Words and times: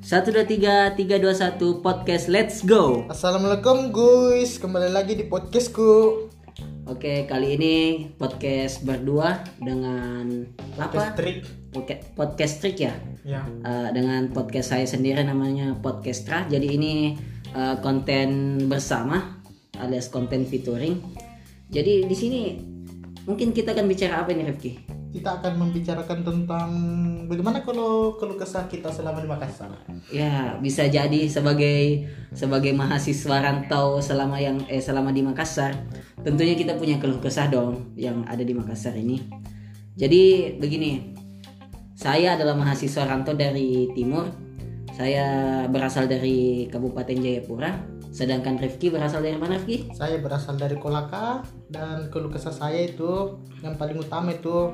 Satu 0.00 0.32
dua 0.32 0.48
tiga 0.48 0.96
tiga 0.96 1.20
dua 1.20 1.36
satu 1.36 1.84
podcast 1.84 2.32
Let's 2.32 2.64
Go. 2.64 3.04
Assalamualaikum 3.12 3.92
guys, 3.92 4.56
kembali 4.56 4.88
lagi 4.88 5.20
di 5.20 5.28
podcastku. 5.28 6.24
Oke 6.88 7.28
kali 7.28 7.60
ini 7.60 7.76
podcast 8.16 8.80
berdua 8.88 9.44
dengan 9.60 10.48
apa? 10.80 11.12
Trik. 11.12 11.44
Podcast, 11.76 12.00
podcast 12.16 12.54
trik 12.64 12.76
ya. 12.80 12.96
Ya. 13.28 13.44
Eh, 13.44 13.88
dengan 13.92 14.32
podcast 14.32 14.72
saya 14.72 14.88
sendiri 14.88 15.20
namanya 15.20 15.76
podcast 15.84 16.24
Tra. 16.24 16.48
Jadi 16.48 16.80
ini 16.80 17.12
eh, 17.52 17.76
konten 17.84 18.56
bersama 18.72 19.44
alias 19.76 20.08
konten 20.08 20.48
featuring. 20.48 20.96
Jadi 21.68 22.08
di 22.08 22.16
sini 22.16 22.72
mungkin 23.24 23.56
kita 23.56 23.72
akan 23.72 23.88
bicara 23.88 24.24
apa 24.24 24.32
nih 24.32 24.48
Rifki? 24.52 24.72
Kita 25.14 25.38
akan 25.38 25.52
membicarakan 25.62 26.26
tentang 26.26 26.70
bagaimana 27.30 27.62
kalau 27.62 28.18
keluh 28.18 28.34
kesah 28.34 28.66
kita 28.66 28.90
selama 28.90 29.22
di 29.22 29.28
Makassar. 29.30 29.70
Ya 30.10 30.58
bisa 30.58 30.90
jadi 30.90 31.30
sebagai 31.30 32.10
sebagai 32.34 32.74
mahasiswa 32.74 33.38
rantau 33.38 34.02
selama 34.02 34.42
yang 34.42 34.58
eh 34.66 34.82
selama 34.82 35.14
di 35.14 35.22
Makassar, 35.22 35.74
tentunya 36.26 36.58
kita 36.58 36.74
punya 36.74 36.98
keluh 36.98 37.22
kesah 37.22 37.46
dong 37.46 37.94
yang 37.94 38.26
ada 38.26 38.42
di 38.42 38.52
Makassar 38.52 38.98
ini. 38.98 39.22
Jadi 39.94 40.54
begini, 40.58 41.14
saya 41.94 42.34
adalah 42.34 42.58
mahasiswa 42.58 43.06
rantau 43.06 43.38
dari 43.38 43.94
timur. 43.94 44.43
Saya 44.94 45.26
berasal 45.66 46.06
dari 46.06 46.70
Kabupaten 46.70 47.18
Jayapura. 47.18 47.82
Sedangkan 48.14 48.62
Rifki 48.62 48.94
berasal 48.94 49.26
dari 49.26 49.34
mana 49.34 49.58
Rifki? 49.58 49.90
Saya 49.90 50.22
berasal 50.22 50.54
dari 50.54 50.78
Kolaka 50.78 51.42
dan 51.66 52.06
keluh 52.14 52.30
kesah 52.30 52.54
saya 52.54 52.78
itu 52.78 53.42
yang 53.58 53.74
paling 53.74 53.98
utama 53.98 54.30
itu 54.30 54.70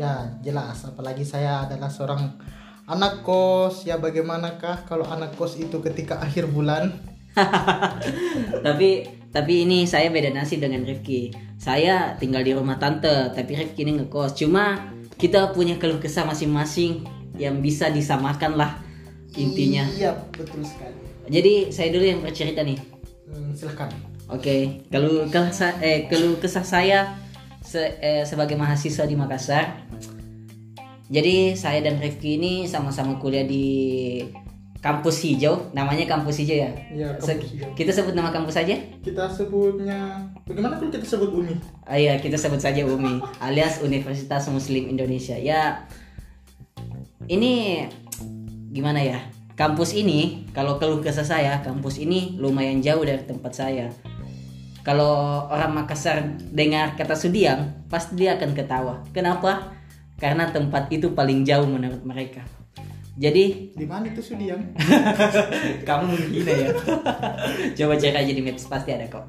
ya 0.00 0.32
jelas 0.40 0.88
apalagi 0.88 1.20
saya 1.26 1.68
adalah 1.68 1.90
seorang 1.92 2.38
anak 2.86 3.26
kos 3.26 3.84
ya 3.84 4.00
bagaimanakah 4.00 4.88
kalau 4.88 5.04
anak 5.04 5.34
kos 5.36 5.58
itu 5.58 5.82
ketika 5.82 6.22
akhir 6.22 6.48
bulan 6.48 6.94
tapi 8.64 9.04
tapi 9.28 9.68
ini 9.68 9.84
saya 9.84 10.08
beda 10.08 10.32
nasib 10.32 10.64
dengan 10.64 10.88
Rifki. 10.88 11.28
Saya 11.60 12.16
tinggal 12.16 12.40
di 12.40 12.56
rumah 12.56 12.80
tante, 12.80 13.28
tapi 13.36 13.52
Rifki 13.52 13.84
ini 13.84 14.00
ngekos. 14.00 14.32
Cuma 14.32 14.88
kita 15.20 15.52
punya 15.52 15.76
keluh 15.76 16.00
kesah 16.00 16.24
masing-masing 16.24 17.04
yang 17.36 17.60
bisa 17.60 17.92
disamakan 17.92 18.56
lah 18.56 18.87
intinya. 19.34 19.84
iya 19.90 20.12
betul 20.30 20.62
sekali 20.62 20.96
Jadi 21.28 21.68
saya 21.68 21.88
dulu 21.90 22.04
yang 22.04 22.20
bercerita 22.20 22.62
nih. 22.62 22.80
Hmm, 23.26 23.52
silahkan 23.52 23.92
Oke, 24.28 24.84
kalau 24.86 25.24
kesah 25.26 25.76
eh 25.78 26.04
keluh 26.04 26.36
kesah 26.36 26.60
saya 26.60 27.16
se- 27.60 27.96
eh, 27.98 28.22
sebagai 28.22 28.54
mahasiswa 28.54 29.02
di 29.02 29.12
Makassar. 29.12 29.88
Jadi 31.08 31.52
saya 31.52 31.80
dan 31.80 31.96
Rifki 31.96 32.36
ini 32.36 32.64
sama-sama 32.64 33.16
kuliah 33.16 33.40
di 33.42 34.20
kampus 34.78 35.20
hijau, 35.22 35.72
namanya 35.72 36.04
kampus 36.04 36.38
hijau 36.38 36.56
ya. 36.58 36.70
Iya, 36.86 37.16
Se- 37.18 37.34
kampus 37.34 37.50
hijau. 37.50 37.68
Kita 37.74 37.90
sebut 37.90 38.12
nama 38.12 38.28
kampus 38.28 38.56
aja? 38.56 38.76
kita 38.98 39.24
sebutnya 39.26 39.96
bagaimana 40.44 40.76
kalau 40.76 40.88
kita 40.90 41.08
sebut 41.08 41.32
Umi 41.34 41.56
Ah, 41.82 41.96
iya, 41.96 42.16
kita 42.16 42.36
sebut 42.36 42.60
saja 42.60 42.84
UMI 42.84 43.24
alias 43.42 43.80
Universitas 43.80 44.44
Muslim 44.48 44.84
Indonesia. 44.86 45.34
Ya, 45.34 45.88
ini 47.26 47.84
gimana 48.72 49.00
ya? 49.00 49.18
Kampus 49.58 49.90
ini, 49.98 50.46
kalau 50.54 50.78
keluh 50.78 51.02
kesah 51.02 51.26
saya, 51.26 51.58
kampus 51.66 51.98
ini 51.98 52.38
lumayan 52.38 52.78
jauh 52.78 53.02
dari 53.02 53.26
tempat 53.26 53.52
saya. 53.58 53.90
Kalau 54.86 55.44
orang 55.50 55.74
Makassar 55.74 56.38
dengar 56.54 56.94
kata 56.94 57.18
Sudiang, 57.18 57.84
pasti 57.90 58.14
dia 58.14 58.38
akan 58.38 58.54
ketawa. 58.54 59.02
Kenapa? 59.10 59.74
Karena 60.16 60.46
tempat 60.48 60.86
itu 60.94 61.10
paling 61.10 61.42
jauh 61.42 61.66
menurut 61.66 62.00
mereka. 62.06 62.46
Jadi, 63.18 63.74
di 63.74 63.82
mana 63.82 64.06
itu 64.06 64.22
Sudiang 64.22 64.62
kamu 65.88 66.04
menghina 66.06 66.52
ya. 66.54 66.70
Coba 67.74 67.98
cek 67.98 68.14
aja 68.14 68.30
di 68.30 68.42
Maps, 68.46 68.70
pasti 68.70 68.94
ada 68.94 69.10
kok. 69.10 69.26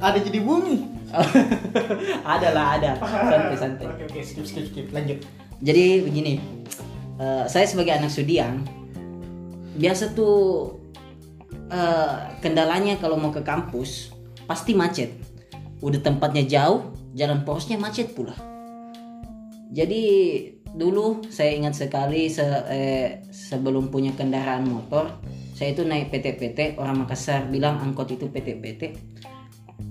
ada 0.00 0.16
jadi 0.20 0.44
bumi 0.44 0.80
ada 2.36 2.48
lah, 2.52 2.76
ada. 2.76 2.92
Santai-santai. 3.00 3.84
oke 3.88 4.02
oke 4.12 4.20
skip 4.20 4.44
skip 4.44 4.64
skip 4.68 4.86
lanjut 4.92 5.24
Jadi 5.64 6.04
begini, 6.04 6.36
eh, 7.18 7.44
saya 7.50 7.66
sebagai 7.66 7.98
anak 7.98 8.10
Sudiang 8.14 8.62
biasa 9.78 10.14
tuh 10.14 10.74
eh, 11.70 12.16
kendalanya 12.42 12.98
kalau 12.98 13.14
mau 13.18 13.30
ke 13.30 13.42
kampus 13.46 14.10
pasti 14.48 14.74
macet. 14.74 15.14
Udah 15.78 16.02
tempatnya 16.02 16.42
jauh, 16.42 16.90
jalan 17.14 17.46
porosnya 17.46 17.78
macet 17.78 18.10
pula. 18.16 18.34
Jadi 19.70 20.02
dulu 20.74 21.22
saya 21.30 21.54
ingat 21.54 21.76
sekali 21.76 22.26
se- 22.26 22.66
eh, 22.72 23.22
sebelum 23.30 23.92
punya 23.92 24.16
kendaraan 24.16 24.66
motor, 24.66 25.20
saya 25.54 25.76
itu 25.76 25.86
naik 25.86 26.10
PT-PT 26.10 26.80
orang 26.80 27.06
Makassar 27.06 27.46
bilang 27.46 27.78
angkot 27.78 28.10
itu 28.10 28.26
PT-PT. 28.26 28.82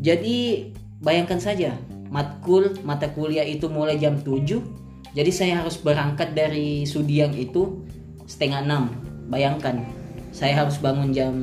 Jadi 0.03 0.69
bayangkan 0.99 1.39
saja 1.39 1.77
matkul 2.11 2.75
mata 2.83 3.11
kuliah 3.11 3.45
itu 3.45 3.69
mulai 3.69 3.99
jam 3.99 4.19
7 4.19 4.86
Jadi 5.17 5.31
saya 5.33 5.65
harus 5.65 5.81
berangkat 5.81 6.37
dari 6.37 6.85
Sudiang 6.85 7.33
itu 7.33 7.81
setengah 8.29 8.61
enam. 8.61 8.93
Bayangkan 9.33 9.81
saya 10.29 10.61
harus 10.61 10.77
bangun 10.77 11.09
jam 11.09 11.33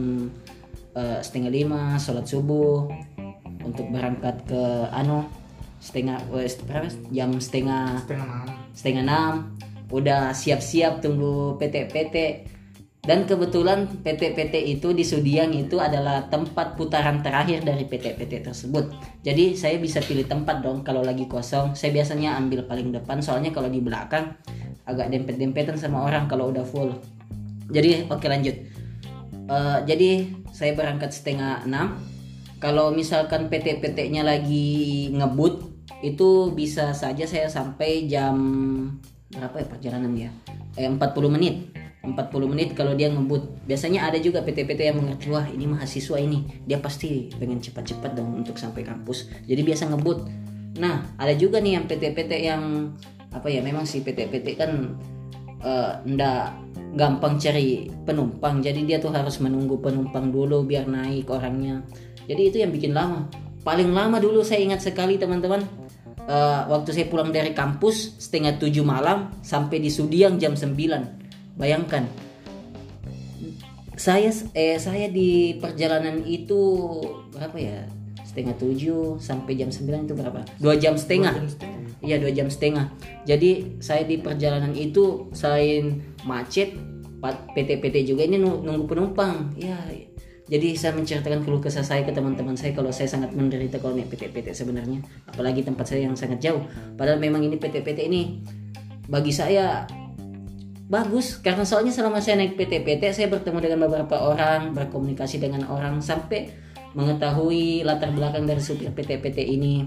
eh, 0.95 1.19
setengah 1.19 1.51
lima 1.51 1.99
sholat 1.99 2.23
subuh 2.23 2.87
untuk 3.67 3.91
berangkat 3.91 4.47
ke 4.47 4.63
ano 4.95 5.27
setengah 5.83 6.23
eh, 6.39 6.47
berapa? 6.71 6.87
jam 7.11 7.35
setengah 7.43 7.99
setengah 8.07 8.27
enam. 8.31 8.47
setengah 8.79 9.03
enam. 9.03 9.33
Udah 9.91 10.31
siap-siap 10.31 11.03
tunggu 11.03 11.59
PT-PT 11.59 12.17
dan 13.05 13.29
kebetulan 13.29 13.85
PT-PT 14.01 14.81
itu 14.81 14.97
di 14.97 15.05
Sudiang 15.05 15.53
itu 15.53 15.77
adalah 15.77 16.25
tempat 16.33 16.73
putaran 16.73 17.21
terakhir 17.21 17.61
dari 17.61 17.85
PT-PT 17.85 18.49
tersebut. 18.49 18.97
Jadi 19.21 19.53
saya 19.61 19.77
bisa 19.77 20.01
pilih 20.01 20.25
tempat 20.25 20.65
dong 20.65 20.81
kalau 20.81 21.05
lagi 21.05 21.29
kosong. 21.29 21.77
Saya 21.77 21.93
biasanya 21.93 22.41
ambil 22.41 22.65
paling 22.65 22.97
depan 22.97 23.21
soalnya 23.21 23.53
kalau 23.53 23.69
di 23.69 23.85
belakang 23.85 24.33
agak 24.89 25.13
dempet-dempetan 25.13 25.77
sama 25.77 26.01
orang 26.01 26.25
kalau 26.33 26.49
udah 26.49 26.65
full. 26.65 26.97
Jadi 27.69 28.09
oke 28.09 28.25
lanjut. 28.25 28.57
Eh, 29.53 29.79
jadi 29.85 30.11
saya 30.57 30.73
berangkat 30.73 31.13
setengah 31.13 31.69
enam. 31.69 32.01
Kalau 32.57 32.89
misalkan 32.97 33.53
PT-PT-nya 33.53 34.25
lagi 34.25 35.13
ngebut 35.13 35.77
itu 36.01 36.57
bisa 36.57 36.97
saja 36.97 37.29
saya 37.29 37.53
sampai 37.53 38.09
jam 38.09 38.33
berapa 39.29 39.61
ya 39.61 39.67
perjalanan 39.69 40.13
dia. 40.17 40.33
Eh, 40.81 40.89
40 40.89 41.29
menit 41.29 41.85
40 42.13 42.53
menit 42.53 42.77
kalau 42.77 42.93
dia 42.93 43.09
ngebut. 43.09 43.65
Biasanya 43.65 44.05
ada 44.05 44.21
juga 44.21 44.45
PT-PT 44.45 44.93
yang 44.93 45.01
mengerti 45.01 45.33
wah 45.33 45.49
ini 45.49 45.65
mahasiswa 45.65 46.21
ini. 46.21 46.45
Dia 46.69 46.77
pasti 46.79 47.33
pengen 47.33 47.65
cepat-cepat 47.65 48.13
dong 48.13 48.45
untuk 48.45 48.61
sampai 48.61 48.85
kampus. 48.85 49.33
Jadi 49.49 49.65
biasa 49.65 49.89
ngebut. 49.89 50.29
Nah 50.77 51.17
ada 51.17 51.33
juga 51.33 51.65
nih 51.65 51.81
yang 51.81 51.85
PT-PT 51.89 52.33
yang 52.45 52.93
apa 53.33 53.49
ya 53.49 53.65
memang 53.65 53.89
si 53.89 54.05
PT-PT 54.05 54.47
kan 54.61 54.71
eh, 55.65 55.93
ndak 56.05 56.61
gampang 56.93 57.41
cari 57.41 57.89
penumpang. 58.05 58.61
Jadi 58.61 58.85
dia 58.85 59.01
tuh 59.01 59.11
harus 59.17 59.41
menunggu 59.41 59.81
penumpang 59.81 60.29
dulu 60.29 60.63
biar 60.69 60.85
naik 60.85 61.33
orangnya. 61.33 61.81
Jadi 62.29 62.43
itu 62.53 62.57
yang 62.61 62.71
bikin 62.71 62.93
lama. 62.93 63.25
Paling 63.65 63.97
lama 63.97 64.21
dulu 64.21 64.45
saya 64.45 64.61
ingat 64.61 64.85
sekali 64.85 65.17
teman-teman 65.17 65.65
eh, 66.29 66.61
waktu 66.69 66.93
saya 66.93 67.09
pulang 67.09 67.33
dari 67.33 67.57
kampus 67.57 68.21
setengah 68.21 68.61
tujuh 68.61 68.85
malam 68.85 69.33
sampai 69.41 69.81
di 69.81 69.89
Sudiang 69.89 70.37
jam 70.37 70.53
9 70.53 71.24
bayangkan 71.55 72.07
saya 73.95 74.35
eh 74.59 74.77
saya 74.77 75.07
di 75.07 75.59
perjalanan 75.63 76.27
itu 76.27 76.61
berapa 77.31 77.55
ya 77.55 77.87
setengah 78.27 78.59
tujuh 78.59 79.23
sampai 79.23 79.55
jam 79.55 79.71
9 79.71 80.11
itu 80.11 80.15
berapa 80.19 80.43
dua 80.59 80.75
jam 80.75 80.99
setengah. 80.99 81.39
Iya 82.03 82.19
dua 82.19 82.35
jam 82.35 82.51
setengah. 82.51 82.91
Jadi 83.23 83.79
saya 83.79 84.03
di 84.03 84.19
perjalanan 84.19 84.75
itu 84.75 85.31
selain 85.31 86.03
macet, 86.27 86.75
PT-PT 87.25 88.11
juga 88.11 88.27
ini 88.27 88.37
nu- 88.37 88.61
nunggu 88.61 88.91
penumpang. 88.91 89.55
Ya, 89.55 89.79
jadi 90.45 90.77
saya 90.77 90.93
menceritakan 90.93 91.41
keluh 91.41 91.63
kesah 91.63 91.81
saya 91.81 92.05
ke 92.05 92.13
teman-teman 92.13 92.53
saya 92.53 92.77
kalau 92.77 92.93
saya 92.93 93.09
sangat 93.09 93.33
menderita 93.33 93.81
kalau 93.81 93.97
naik 93.97 94.13
PT-PT 94.13 94.53
sebenarnya. 94.53 95.01
Apalagi 95.25 95.65
tempat 95.65 95.89
saya 95.89 96.05
yang 96.05 96.19
sangat 96.19 96.45
jauh. 96.45 96.61
Padahal 97.01 97.17
memang 97.17 97.41
ini 97.41 97.57
PT-PT 97.57 97.99
ini 98.13 98.45
bagi 99.09 99.33
saya 99.33 99.89
bagus 100.95 101.43
karena 101.43 101.67
soalnya 101.67 101.91
selama 101.91 102.23
saya 102.23 102.39
naik 102.39 102.55
PT-PT 102.55 103.11
saya 103.11 103.27
bertemu 103.27 103.59
dengan 103.59 103.91
beberapa 103.91 104.23
orang, 104.23 104.71
berkomunikasi 104.71 105.43
dengan 105.43 105.67
orang 105.67 105.99
sampai 105.99 106.55
mengetahui 106.95 107.83
latar 107.83 108.15
belakang 108.15 108.47
dari 108.47 108.63
supir 108.63 108.95
PT-PT 108.95 109.43
ini. 109.43 109.83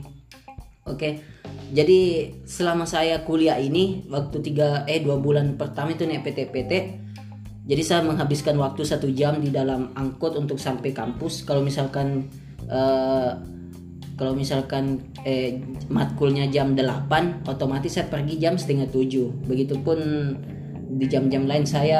Oke. 0.83 1.23
Jadi 1.71 2.31
selama 2.43 2.83
saya 2.83 3.23
kuliah 3.23 3.55
ini 3.55 4.03
waktu 4.11 4.43
tiga 4.43 4.83
eh 4.83 4.99
dua 4.99 5.15
bulan 5.15 5.55
pertama 5.55 5.95
itu 5.95 6.03
naik 6.03 6.27
PT-PT 6.27 6.71
jadi 7.67 7.83
saya 7.83 8.01
menghabiskan 8.07 8.55
waktu 8.55 8.87
satu 8.87 9.11
jam 9.11 9.43
di 9.43 9.51
dalam 9.51 9.91
angkot 9.91 10.39
untuk 10.39 10.55
sampai 10.55 10.95
kampus 10.95 11.43
kalau 11.43 11.59
misalkan 11.59 12.31
eh, 12.71 13.31
kalau 14.15 14.33
misalkan 14.33 15.03
eh, 15.27 15.59
matkulnya 15.91 16.47
jam 16.47 16.73
8 16.73 17.43
otomatis 17.43 17.99
saya 17.99 18.07
pergi 18.07 18.39
jam 18.39 18.55
setengah 18.55 18.87
7 18.87 19.51
begitupun 19.51 19.99
di 20.87 21.05
jam-jam 21.11 21.43
lain 21.43 21.67
saya 21.67 21.99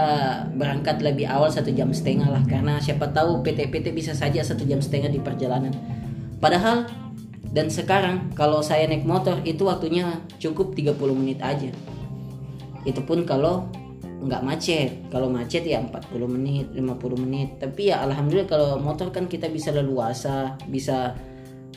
berangkat 0.56 1.04
lebih 1.04 1.28
awal 1.28 1.52
satu 1.52 1.76
jam 1.76 1.92
setengah 1.92 2.32
lah. 2.32 2.44
Karena 2.48 2.80
siapa 2.80 3.12
tahu 3.12 3.44
PT-PT 3.44 3.92
bisa 3.92 4.16
saja 4.16 4.40
satu 4.40 4.64
jam 4.64 4.80
setengah 4.80 5.12
di 5.12 5.20
perjalanan. 5.20 5.76
Padahal 6.40 6.88
dan 7.52 7.68
sekarang 7.68 8.32
kalau 8.38 8.64
saya 8.64 8.88
naik 8.88 9.04
motor 9.04 9.44
itu 9.44 9.68
waktunya 9.68 10.24
cukup 10.40 10.72
30 10.72 10.96
menit 11.20 11.40
aja. 11.44 11.72
Itu 12.88 13.04
pun 13.04 13.28
kalau 13.28 13.68
nggak 14.24 14.42
macet. 14.44 14.92
Kalau 15.12 15.28
macet 15.28 15.68
ya 15.68 15.84
40 15.84 16.24
menit 16.32 16.72
50 16.72 17.24
menit. 17.24 17.60
Tapi 17.60 17.92
ya 17.92 18.02
alhamdulillah 18.08 18.48
kalau 18.48 18.70
motor 18.80 19.12
kan 19.12 19.28
kita 19.28 19.52
bisa 19.52 19.76
leluasa 19.76 20.56
bisa 20.72 21.18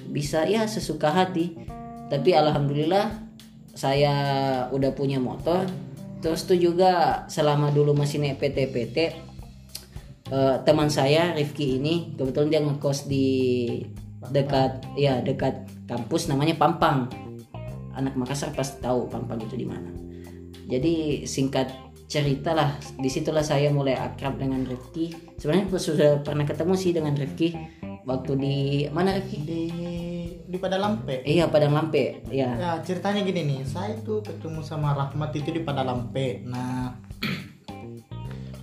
bisa 0.07 0.47
ya 0.47 0.63
sesuka 0.71 1.11
hati. 1.11 1.59
Tapi 2.07 2.35
alhamdulillah 2.35 3.31
saya 3.75 4.15
udah 4.75 4.91
punya 4.95 5.23
motor 5.23 5.67
terus 6.21 6.45
tuh 6.45 6.57
juga 6.57 7.25
selama 7.27 7.73
dulu 7.73 7.97
masih 7.97 8.21
naik 8.21 8.39
PT-PT 8.39 8.97
eh, 10.31 10.57
teman 10.63 10.93
saya 10.93 11.33
Rifki 11.33 11.81
ini 11.81 12.15
kebetulan 12.15 12.49
dia 12.53 12.61
ngekos 12.61 13.09
di 13.09 13.29
dekat 14.29 14.85
ya 15.01 15.25
dekat 15.25 15.65
kampus 15.89 16.29
namanya 16.29 16.55
Pampang. 16.61 17.09
Anak 17.97 18.15
Makassar 18.15 18.55
pasti 18.55 18.79
tahu 18.79 19.09
Pampang 19.11 19.41
itu 19.43 19.57
di 19.57 19.67
mana. 19.67 19.91
Jadi 20.71 21.27
singkat 21.27 21.73
cerita 22.07 22.55
lah 22.55 22.79
di 22.95 23.11
situlah 23.11 23.43
saya 23.43 23.73
mulai 23.75 23.99
akrab 23.99 24.39
dengan 24.39 24.63
Rifki. 24.63 25.35
Sebenarnya 25.41 25.67
sudah 25.81 26.11
pernah 26.23 26.47
ketemu 26.47 26.75
sih 26.79 26.93
dengan 26.95 27.17
Rifki 27.19 27.57
waktu 28.07 28.33
di 28.39 28.57
mana 28.95 29.19
Rifki? 29.19 29.39
Di 29.43 29.63
di 30.51 30.59
Padalampe 30.59 31.23
iya 31.23 31.47
Padang 31.47 31.79
Lampe 31.79 32.27
ya 32.27 32.59
ya 32.59 32.71
ceritanya 32.83 33.23
gini 33.23 33.47
nih. 33.47 33.61
Saya 33.63 33.95
itu 33.95 34.19
ketemu 34.19 34.61
sama 34.67 34.91
Rahmat 34.99 35.31
itu 35.39 35.55
di 35.55 35.63
Padalampe 35.63 36.43
nah 36.43 36.91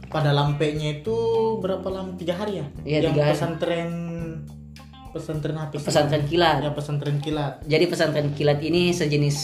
Padalampe-nya 0.08 1.04
itu 1.04 1.18
berapa 1.60 1.84
lama? 1.92 2.16
Tiga 2.16 2.40
hari 2.40 2.64
ya? 2.64 2.66
Iya, 2.88 2.98
yang 3.04 3.12
tiga 3.12 3.24
hari. 3.28 3.36
pesantren 3.36 3.92
pesantren 5.12 5.58
apa 5.60 5.76
sih? 5.76 5.84
pesantren 5.84 6.24
kilat. 6.32 6.58
Ya 6.64 6.72
pesantren 6.72 7.18
kilat. 7.20 7.54
Jadi 7.68 7.86
pesantren 7.92 8.32
kilat 8.32 8.60
ini 8.64 8.96
sejenis 8.96 9.38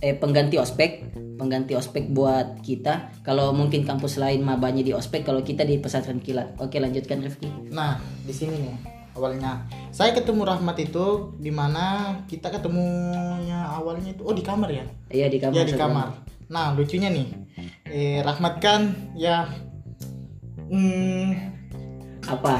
eh, 0.00 0.16
pengganti 0.16 0.56
ospek 0.56 1.04
pengganti 1.36 1.76
ospek 1.76 2.16
buat 2.16 2.64
kita. 2.64 3.12
Kalau 3.20 3.52
mungkin 3.52 3.84
kampus 3.84 4.16
lain 4.16 4.40
mabanya 4.40 4.80
di 4.80 4.96
ospek 4.96 5.28
kalau 5.28 5.44
kita 5.44 5.68
di 5.68 5.76
pesantren 5.76 6.24
kilat. 6.24 6.56
Oke 6.64 6.80
lanjutkan 6.80 7.20
Rifki. 7.20 7.52
Nah, 7.68 8.00
di 8.24 8.32
sini 8.32 8.56
nih 8.56 8.95
awalnya 9.16 9.64
saya 9.90 10.12
ketemu 10.12 10.44
Rahmat 10.44 10.76
itu 10.78 11.32
di 11.40 11.48
mana 11.48 12.14
kita 12.28 12.52
ketemunya 12.52 13.64
awalnya 13.64 14.12
itu 14.12 14.22
oh 14.22 14.36
di 14.36 14.44
kamar 14.44 14.68
ya? 14.68 14.84
iya 15.08 15.26
di 15.32 15.40
kamar 15.40 15.56
ya 15.56 15.64
di 15.64 15.74
kamar. 15.74 16.08
Nah, 16.46 16.78
lucunya 16.78 17.10
nih. 17.10 17.26
Eh 17.90 18.18
Rahmat 18.22 18.62
kan 18.62 18.94
ya 19.18 19.50
hmm, 20.70 21.26
apa 22.26 22.52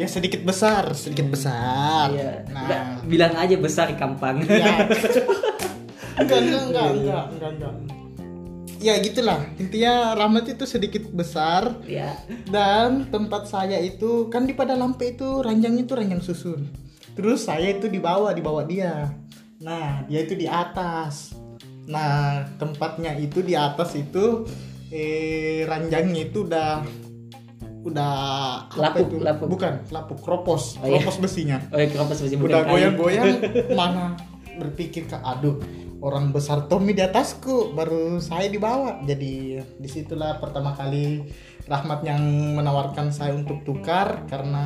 ya 0.00 0.06
sedikit 0.06 0.42
besar, 0.46 0.94
sedikit 0.94 1.26
besar. 1.30 2.14
Iya. 2.14 2.46
Nah, 2.50 2.62
Nggak, 2.64 2.82
bilang 3.06 3.34
aja 3.34 3.56
besar 3.58 3.86
kampang 3.98 4.42
ya. 4.46 4.86
enggak, 6.18 6.38
enggak, 6.38 6.62
enggak, 6.66 6.88
enggak, 6.94 7.24
enggak, 7.34 7.50
enggak. 7.58 7.74
Ya 8.78 8.94
gitulah. 8.96 9.42
Intinya 9.56 10.14
Rahmat 10.14 10.46
itu 10.48 10.62
sedikit 10.62 11.10
besar 11.10 11.82
ya 11.82 12.14
Dan 12.46 13.10
tempat 13.10 13.44
saya 13.44 13.76
itu 13.76 14.30
kan 14.30 14.44
di 14.44 14.54
Padalampe 14.54 15.10
itu 15.10 15.42
ranjangnya 15.42 15.82
itu 15.82 15.94
ranjang 15.94 16.22
susun. 16.22 16.70
Terus 17.12 17.44
saya 17.44 17.74
itu 17.74 17.86
di 17.86 17.98
bawah, 17.98 18.30
di 18.30 18.38
bawah 18.38 18.62
dia. 18.62 19.10
Nah, 19.58 20.06
dia 20.06 20.22
itu 20.22 20.32
di 20.32 20.46
atas. 20.46 21.34
Nah, 21.84 22.46
tempatnya 22.54 23.18
itu 23.18 23.42
di 23.42 23.52
atas 23.52 23.94
itu 23.94 24.46
eh 24.88 25.66
ranjangnya 25.66 26.30
itu 26.30 26.46
udah 26.46 26.86
udah 27.80 28.14
Lapuk, 28.70 29.06
itu? 29.08 29.16
lapuk. 29.18 29.46
Bukan, 29.48 29.72
lapuk, 29.88 30.18
kropos, 30.20 30.76
Oh, 30.78 30.86
iya. 30.86 31.00
kropos 31.00 31.16
besinya. 31.18 31.58
oh 31.70 31.78
ya 31.78 31.86
keropos 31.88 32.18
masih 32.20 32.36
bukan 32.36 32.50
Udah 32.52 32.62
goyang-goyang 32.66 33.28
mana 33.78 34.14
berpikir 34.54 35.06
ke 35.06 35.14
aduh 35.16 35.58
orang 35.98 36.30
besar 36.30 36.70
Tommy 36.70 36.94
di 36.94 37.02
atasku 37.02 37.74
baru 37.74 38.22
saya 38.22 38.46
di 38.46 38.58
bawah 38.58 39.02
jadi 39.02 39.62
di 39.62 39.88
situlah 39.88 40.38
pertama 40.38 40.74
kali 40.74 41.26
Rahmat 41.68 42.00
yang 42.00 42.24
menawarkan 42.56 43.12
saya 43.12 43.36
untuk 43.36 43.60
tukar 43.60 44.24
karena 44.24 44.64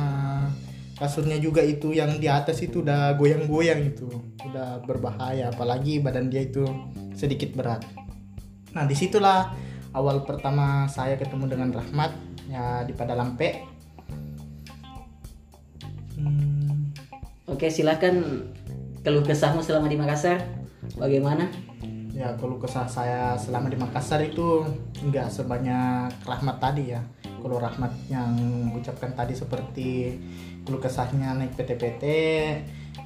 kasurnya 0.95 1.35
juga 1.35 1.59
itu 1.59 1.91
yang 1.91 2.15
di 2.15 2.31
atas 2.31 2.63
itu 2.63 2.79
udah 2.79 3.19
goyang-goyang 3.19 3.83
itu. 3.83 4.07
Udah 4.39 4.79
berbahaya 4.87 5.51
apalagi 5.51 5.99
badan 5.99 6.31
dia 6.31 6.47
itu 6.47 6.63
sedikit 7.11 7.51
berat. 7.59 7.83
Nah 8.71 8.87
di 8.87 8.95
situlah 8.95 9.51
awal 9.91 10.23
pertama 10.23 10.87
saya 10.87 11.19
ketemu 11.19 11.51
dengan 11.51 11.75
Rahmat 11.75 12.11
ya 12.47 12.87
di 12.87 12.95
Padalampe. 12.95 13.67
Hmm, 16.15 16.87
oke 17.51 17.67
silahkan 17.67 18.47
keluh 19.03 19.27
kesahmu 19.27 19.59
selama 19.59 19.91
di 19.91 19.99
Makassar 19.99 20.62
bagaimana? 20.97 21.49
Ya 22.13 22.37
kalau 22.37 22.61
kesah 22.61 22.85
saya 22.85 23.33
selama 23.41 23.73
di 23.73 23.77
Makassar 23.77 24.21
itu 24.21 24.61
nggak 25.01 25.33
sebanyak 25.33 26.13
Rahmat 26.23 26.57
tadi 26.61 26.93
ya. 26.93 27.01
Kalau 27.41 27.57
Rahmat 27.59 27.91
yang 28.07 28.33
ucapkan 28.77 29.11
tadi 29.17 29.33
seperti 29.33 30.15
kalau 30.63 30.79
kesahnya 30.79 31.35
naik 31.35 31.59
PT-PT, 31.59 32.03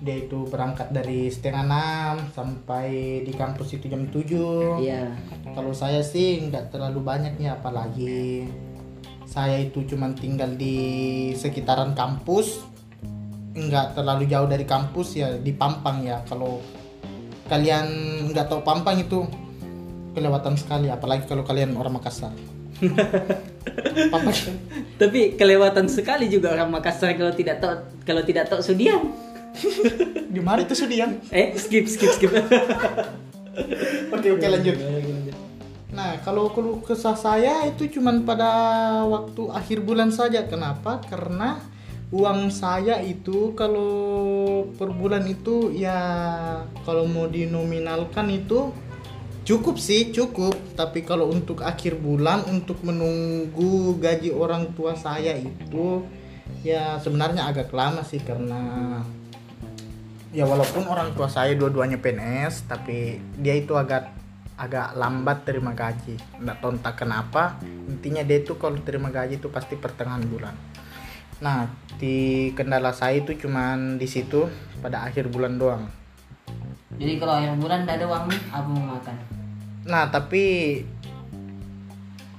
dia 0.02 0.16
itu 0.16 0.46
berangkat 0.46 0.94
dari 0.94 1.32
setengah 1.32 1.64
enam 1.66 2.16
sampai 2.30 3.22
di 3.26 3.34
kampus 3.34 3.82
itu 3.82 3.90
jam 3.90 4.06
7 4.06 4.78
iya. 4.84 5.10
Kalau 5.58 5.74
saya 5.74 6.06
sih 6.06 6.38
nggak 6.46 6.70
terlalu 6.70 7.02
banyak 7.02 7.42
ya 7.42 7.58
apalagi 7.58 8.46
saya 9.26 9.58
itu 9.60 9.84
cuman 9.90 10.14
tinggal 10.14 10.54
di 10.54 11.34
sekitaran 11.34 11.98
kampus 11.98 12.62
nggak 13.58 13.98
terlalu 13.98 14.30
jauh 14.30 14.46
dari 14.46 14.70
kampus 14.70 15.18
ya 15.18 15.34
di 15.42 15.50
Pampang 15.58 16.06
ya. 16.06 16.22
Kalau 16.30 16.62
kalian 17.48 17.88
nggak 18.32 18.48
tahu 18.52 18.62
Pampang 18.62 19.02
itu 19.02 19.26
kelewatan 20.14 20.56
sekali 20.58 20.88
apalagi 20.92 21.26
kalau 21.26 21.44
kalian 21.48 21.76
orang 21.76 21.98
Makassar. 22.00 22.32
Pampang 24.14 24.36
tapi 25.02 25.34
kelewatan 25.34 25.90
sekali 25.90 26.30
juga 26.30 26.54
orang 26.54 26.70
Makassar 26.70 27.18
kalau 27.18 27.34
tidak 27.34 27.60
tahu 27.60 27.74
kalau 28.06 28.22
tidak 28.22 28.52
tahu 28.52 28.62
Sudiang. 28.62 29.10
Di 30.36 30.42
mana 30.44 30.62
itu 30.62 30.78
Sudiang? 30.78 31.18
Eh 31.34 31.58
skip 31.58 31.90
skip 31.90 32.12
skip. 32.14 32.32
Oke 34.14 34.30
oke 34.30 34.46
lanjut. 34.46 34.78
Nah, 35.90 36.22
kalau 36.22 36.54
keluh 36.54 36.78
kesah 36.86 37.18
saya 37.18 37.66
itu 37.66 37.90
cuman 37.98 38.22
pada 38.22 38.46
waktu 39.10 39.50
akhir 39.50 39.82
bulan 39.82 40.14
saja. 40.14 40.46
Kenapa? 40.46 41.02
Karena 41.10 41.58
uang 42.08 42.48
saya 42.48 43.04
itu 43.04 43.52
kalau 43.52 44.64
per 44.80 44.96
bulan 44.96 45.28
itu 45.28 45.76
ya 45.76 46.00
kalau 46.88 47.04
mau 47.04 47.28
dinominalkan 47.28 48.32
itu 48.32 48.72
cukup 49.48 49.80
sih, 49.80 50.12
cukup. 50.12 50.56
Tapi 50.76 51.04
kalau 51.08 51.32
untuk 51.32 51.64
akhir 51.64 52.00
bulan 52.00 52.44
untuk 52.48 52.84
menunggu 52.84 53.96
gaji 54.00 54.32
orang 54.32 54.72
tua 54.76 54.96
saya 54.96 55.36
itu 55.36 56.04
ya 56.64 57.00
sebenarnya 57.00 57.48
agak 57.48 57.72
lama 57.76 58.04
sih 58.04 58.24
karena 58.24 59.00
ya 60.32 60.44
walaupun 60.44 60.88
orang 60.88 61.16
tua 61.16 61.32
saya 61.32 61.56
dua-duanya 61.56 62.00
PNS 62.00 62.68
tapi 62.68 63.20
dia 63.40 63.56
itu 63.56 63.76
agak 63.76 64.12
agak 64.58 64.98
lambat 64.98 65.46
terima 65.46 65.72
gaji 65.72 66.18
nggak 66.42 66.58
tahu 66.60 66.76
kenapa 66.98 67.62
intinya 67.88 68.26
dia 68.26 68.42
itu 68.42 68.58
kalau 68.58 68.76
terima 68.82 69.14
gaji 69.14 69.38
itu 69.38 69.48
pasti 69.54 69.78
pertengahan 69.78 70.26
bulan 70.26 70.56
nah 71.38 71.70
di 72.02 72.50
kendala 72.58 72.94
saya 72.94 73.22
itu 73.22 73.38
cuman 73.38 74.02
di 74.02 74.06
situ 74.10 74.50
pada 74.82 75.06
akhir 75.06 75.30
bulan 75.30 75.58
doang. 75.58 75.86
Jadi 76.98 77.22
kalau 77.22 77.38
akhir 77.38 77.54
bulan 77.62 77.86
tidak 77.86 77.96
ada 78.02 78.06
uang 78.10 78.24
apa 78.50 78.68
mau 78.70 78.86
makan 78.98 79.18
nah 79.88 80.12
tapi 80.12 80.84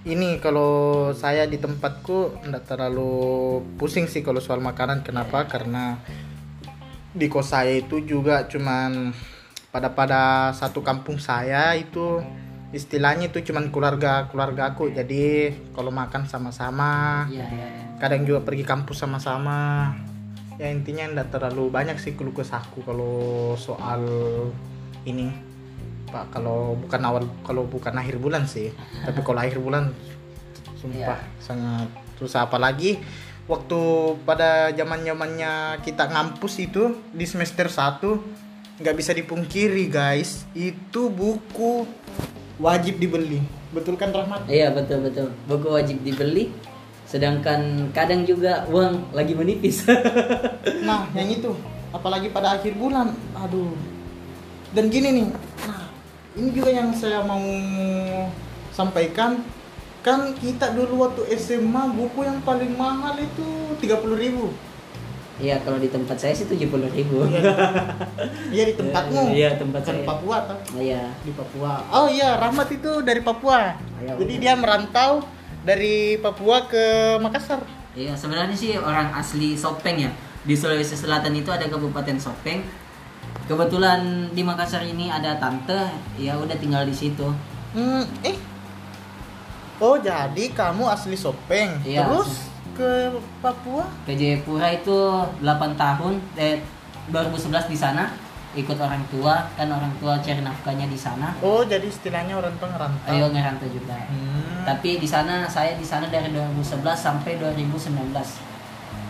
ini 0.09 0.41
kalau 0.41 1.11
saya 1.13 1.45
di 1.45 1.61
tempatku 1.61 2.45
nggak 2.45 2.65
terlalu 2.65 3.61
pusing 3.77 4.09
sih 4.09 4.25
kalau 4.25 4.41
soal 4.41 4.63
makanan. 4.63 5.05
Kenapa? 5.05 5.45
Karena 5.45 6.01
di 7.13 7.27
kos 7.29 7.53
saya 7.53 7.77
itu 7.77 8.01
juga 8.07 8.49
cuman 8.49 9.13
pada 9.69 9.93
pada 9.93 10.23
satu 10.57 10.81
kampung 10.81 11.21
saya 11.21 11.77
itu 11.77 12.25
istilahnya 12.69 13.33
itu 13.33 13.41
cuman 13.49 13.73
keluarga 13.73 14.29
keluarga 14.29 14.73
aku. 14.73 14.93
Jadi 14.93 15.53
kalau 15.73 15.89
makan 15.89 16.29
sama-sama. 16.29 17.25
Iya 17.33 17.47
iya 17.49 17.67
iya. 17.69 17.85
kadang 17.99 18.29
juga 18.29 18.45
pergi 18.45 18.65
kampus 18.65 19.05
sama-sama. 19.05 19.93
Ya 20.59 20.69
intinya 20.75 21.07
enggak 21.07 21.31
terlalu 21.33 21.71
banyak 21.71 21.97
sih 22.03 22.19
keluh 22.19 22.35
kesahku 22.35 22.85
kalau 22.85 23.55
soal 23.57 24.03
ini. 25.09 25.33
Pak 26.09 26.33
kalau 26.33 26.73
bukan 26.81 27.01
awal 27.05 27.25
kalau 27.45 27.65
bukan 27.69 27.95
akhir 27.97 28.21
bulan 28.21 28.45
sih. 28.45 28.73
Tapi 29.07 29.21
kalau 29.25 29.41
akhir 29.41 29.59
bulan 29.61 29.93
sumpah 30.77 31.21
sangat. 31.41 31.89
Susah 32.19 32.51
apalagi 32.51 32.99
waktu 33.49 33.81
pada 34.29 34.75
zaman 34.77 35.07
zamannya 35.07 35.81
kita 35.81 36.05
ngampus 36.11 36.61
itu 36.61 37.01
di 37.17 37.25
semester 37.25 37.73
1 37.73 38.83
nggak 38.83 38.97
bisa 38.99 39.15
dipungkiri 39.17 39.89
guys. 39.89 40.45
Itu 40.53 41.09
buku 41.09 41.87
wajib 42.59 42.99
dibeli. 42.99 43.41
Betul 43.71 43.95
kan 43.95 44.11
Rahmat? 44.11 44.47
Iya 44.51 44.75
betul 44.75 45.07
betul. 45.07 45.31
Buku 45.47 45.69
wajib 45.71 46.03
dibeli. 46.03 46.53
Sedangkan 47.09 47.89
kadang 47.97 48.29
juga 48.29 48.69
uang 48.69 49.17
lagi 49.17 49.33
menipis. 49.33 49.87
nah 50.89 51.09
yang 51.17 51.31
itu. 51.33 51.55
Apalagi 51.95 52.29
pada 52.29 52.61
akhir 52.61 52.77
bulan. 52.77 53.17
Aduh. 53.33 53.73
Dan 54.77 54.93
gini 54.93 55.25
nih. 55.25 55.27
Nah 55.65 55.89
ini 56.37 56.49
juga 56.53 56.71
yang 56.75 56.93
saya 56.93 57.25
mau 57.25 57.41
sampaikan. 58.75 59.41
Kan 60.05 60.37
kita 60.39 60.73
dulu 60.73 61.09
waktu 61.09 61.27
SMA 61.37 61.83
buku 61.97 62.23
yang 62.23 62.39
paling 62.47 62.77
mahal 62.79 63.19
itu 63.19 63.77
30.000 63.83 64.15
ribu 64.15 64.55
Iya 65.39 65.63
kalau 65.63 65.79
di 65.79 65.87
tempat 65.87 66.19
saya 66.19 66.35
sih 66.35 66.51
tujuh 66.51 66.67
puluh 66.67 66.91
ribu. 66.91 67.23
Iya 68.51 68.63
di 68.71 68.75
tempatmu. 68.75 69.31
Iya, 69.31 69.55
tempat 69.55 69.87
Kan 69.87 70.03
saya. 70.03 70.07
Papua 70.07 70.39
kan? 70.51 70.59
Iya. 70.75 71.03
Di 71.23 71.31
Papua. 71.31 71.73
Oh 71.95 72.11
iya, 72.11 72.35
Rahmat 72.43 72.69
itu 72.75 72.91
dari 73.07 73.23
Papua. 73.23 73.79
Iya, 74.03 74.19
Jadi 74.19 74.35
betul. 74.35 74.43
dia 74.43 74.55
merantau 74.59 75.23
dari 75.63 76.19
Papua 76.19 76.67
ke 76.67 77.17
Makassar. 77.23 77.63
Iya 77.95 78.19
sebenarnya 78.19 78.55
sih 78.59 78.75
orang 78.79 79.15
asli 79.15 79.55
Sopeng 79.55 80.03
ya. 80.03 80.11
Di 80.43 80.59
Sulawesi 80.59 80.99
Selatan 80.99 81.35
itu 81.39 81.55
ada 81.55 81.71
Kabupaten 81.71 82.19
Sopeng. 82.19 82.63
Kebetulan 83.47 84.35
di 84.35 84.43
Makassar 84.43 84.83
ini 84.85 85.09
ada 85.09 85.39
tante, 85.39 85.89
ya 86.19 86.35
udah 86.35 86.57
tinggal 86.59 86.83
di 86.85 86.93
situ. 86.93 87.31
Hmm, 87.73 88.05
eh. 88.27 88.37
Oh, 89.79 89.95
jadi 89.95 90.51
kamu 90.51 90.91
asli 90.91 91.15
Sopeng. 91.15 91.79
Iya, 91.87 92.11
Terus 92.11 92.51
ke 92.79 92.91
Papua? 93.43 93.85
Ke 94.07 94.15
Jayapura 94.15 94.71
itu 94.71 94.95
8 95.43 95.75
tahun, 95.75 96.23
eh 96.39 96.63
2011 97.11 97.67
di 97.67 97.79
sana 97.79 98.07
ikut 98.57 98.79
orang 98.81 99.05
tua 99.13 99.45
kan 99.61 99.69
orang 99.69 99.93
tua 100.01 100.17
cari 100.25 100.41
nafkahnya 100.41 100.89
di 100.89 100.97
sana. 100.97 101.37
Oh, 101.45 101.61
jadi 101.63 101.85
istilahnya 101.85 102.41
orang 102.41 102.55
tua 102.57 102.73
ngerantau. 102.73 103.13
Ayo 103.13 103.29
ngerantau 103.29 103.69
juga. 103.69 103.95
Hmm. 104.09 104.65
Tapi 104.65 104.97
di 104.97 105.09
sana 105.09 105.45
saya 105.45 105.77
di 105.77 105.85
sana 105.85 106.09
dari 106.09 106.33
2011 106.33 106.81
sampai 106.97 107.37
2019. 107.37 107.93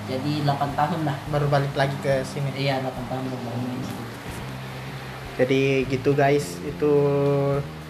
Jadi 0.08 0.32
8 0.42 0.72
tahun 0.74 1.00
lah. 1.04 1.16
baru 1.30 1.46
balik 1.52 1.76
lagi 1.78 1.94
ke 2.02 2.24
sini. 2.26 2.50
Iya, 2.56 2.82
8 2.82 3.10
tahun 3.12 3.24
baru 3.30 3.58
di 3.62 3.84
situ. 3.86 4.02
Jadi 5.38 5.62
gitu 5.86 6.10
guys, 6.18 6.58
itu 6.66 6.94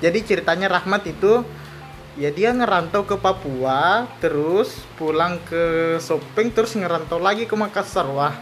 jadi 0.04 0.18
ceritanya 0.20 0.68
Rahmat 0.68 1.08
itu 1.08 1.48
ya 2.18 2.34
dia 2.34 2.50
ngerantau 2.50 3.06
ke 3.06 3.14
Papua, 3.14 4.10
terus 4.18 4.82
pulang 4.98 5.38
ke 5.46 5.96
Sopeng, 6.02 6.50
terus 6.50 6.74
ngerantau 6.74 7.22
lagi 7.22 7.46
ke 7.46 7.54
Makassar. 7.54 8.10
Wah, 8.10 8.34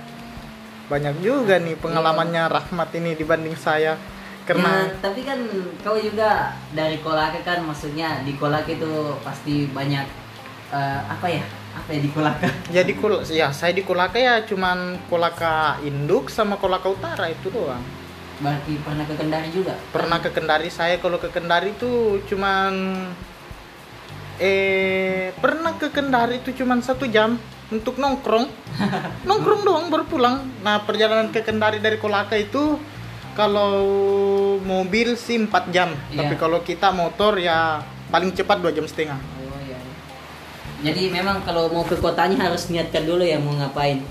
banyak 0.88 1.20
juga 1.20 1.60
nih 1.60 1.76
pengalamannya 1.76 2.48
Rahmat 2.48 2.88
ini 2.96 3.12
dibanding 3.12 3.54
saya. 3.54 4.00
Karena 4.48 4.88
Ya, 4.88 4.96
tapi 5.02 5.26
kan 5.26 5.42
kau 5.82 5.98
juga 5.98 6.54
dari 6.72 7.02
Kolaka 7.04 7.42
kan 7.44 7.66
maksudnya 7.66 8.24
di 8.24 8.38
Kolaka 8.38 8.72
itu 8.72 9.18
pasti 9.20 9.68
banyak 9.68 10.06
eh, 10.72 11.00
apa 11.04 11.26
ya? 11.28 11.44
Apa 11.76 11.92
ya 11.92 12.00
di 12.00 12.10
Kolaka? 12.14 12.48
jadi 12.80 12.92
kul 12.96 13.20
ya 13.28 13.52
saya 13.52 13.76
di 13.76 13.84
Kolaka 13.84 14.16
ya 14.16 14.46
cuman 14.46 15.04
Kolaka 15.10 15.82
Induk 15.84 16.32
sama 16.32 16.56
Kolaka 16.56 16.88
Utara 16.88 17.28
itu 17.28 17.52
doang. 17.52 17.82
Berarti 18.38 18.78
pernah 18.80 19.04
ke 19.04 19.14
Kendari 19.18 19.48
juga? 19.50 19.74
Pernah 19.90 20.18
ke 20.22 20.30
Kendari 20.30 20.70
saya 20.70 20.96
kalau 21.02 21.18
ke 21.18 21.28
Kendari 21.28 21.74
itu 21.74 22.22
cuman 22.30 22.72
eh 24.36 25.32
pernah 25.36 25.74
ke 25.74 25.88
Kendari 25.88 26.38
itu 26.38 26.52
cuman 26.52 26.80
satu 26.80 27.08
jam 27.08 27.40
untuk 27.68 27.96
nongkrong 27.96 28.46
nongkrong 29.28 29.62
doang 29.64 29.86
baru 29.88 30.04
pulang 30.04 30.44
nah 30.60 30.80
perjalanan 30.80 31.32
ke 31.32 31.40
Kendari 31.40 31.80
dari 31.80 31.96
Kolaka 31.96 32.36
itu 32.36 32.76
kalau 33.32 33.84
mobil 34.60 35.12
sih 35.14 35.36
4 35.36 35.48
jam 35.68 35.92
Iya. 36.08 36.24
tapi 36.24 36.34
kalau 36.36 36.60
kita 36.60 36.88
motor 36.90 37.36
ya 37.36 37.80
paling 38.08 38.32
cepat 38.32 38.60
dua 38.60 38.72
jam 38.72 38.84
setengah 38.84 39.18
Oh 39.18 39.58
iya. 39.60 39.76
Jadi 40.84 41.08
memang 41.08 41.40
kalau 41.42 41.68
mau 41.68 41.82
ke 41.82 41.96
kotanya 41.96 42.48
harus 42.48 42.68
niatkan 42.68 43.02
dulu 43.02 43.24
ya 43.24 43.40
mau 43.40 43.56
ngapain. 43.56 44.04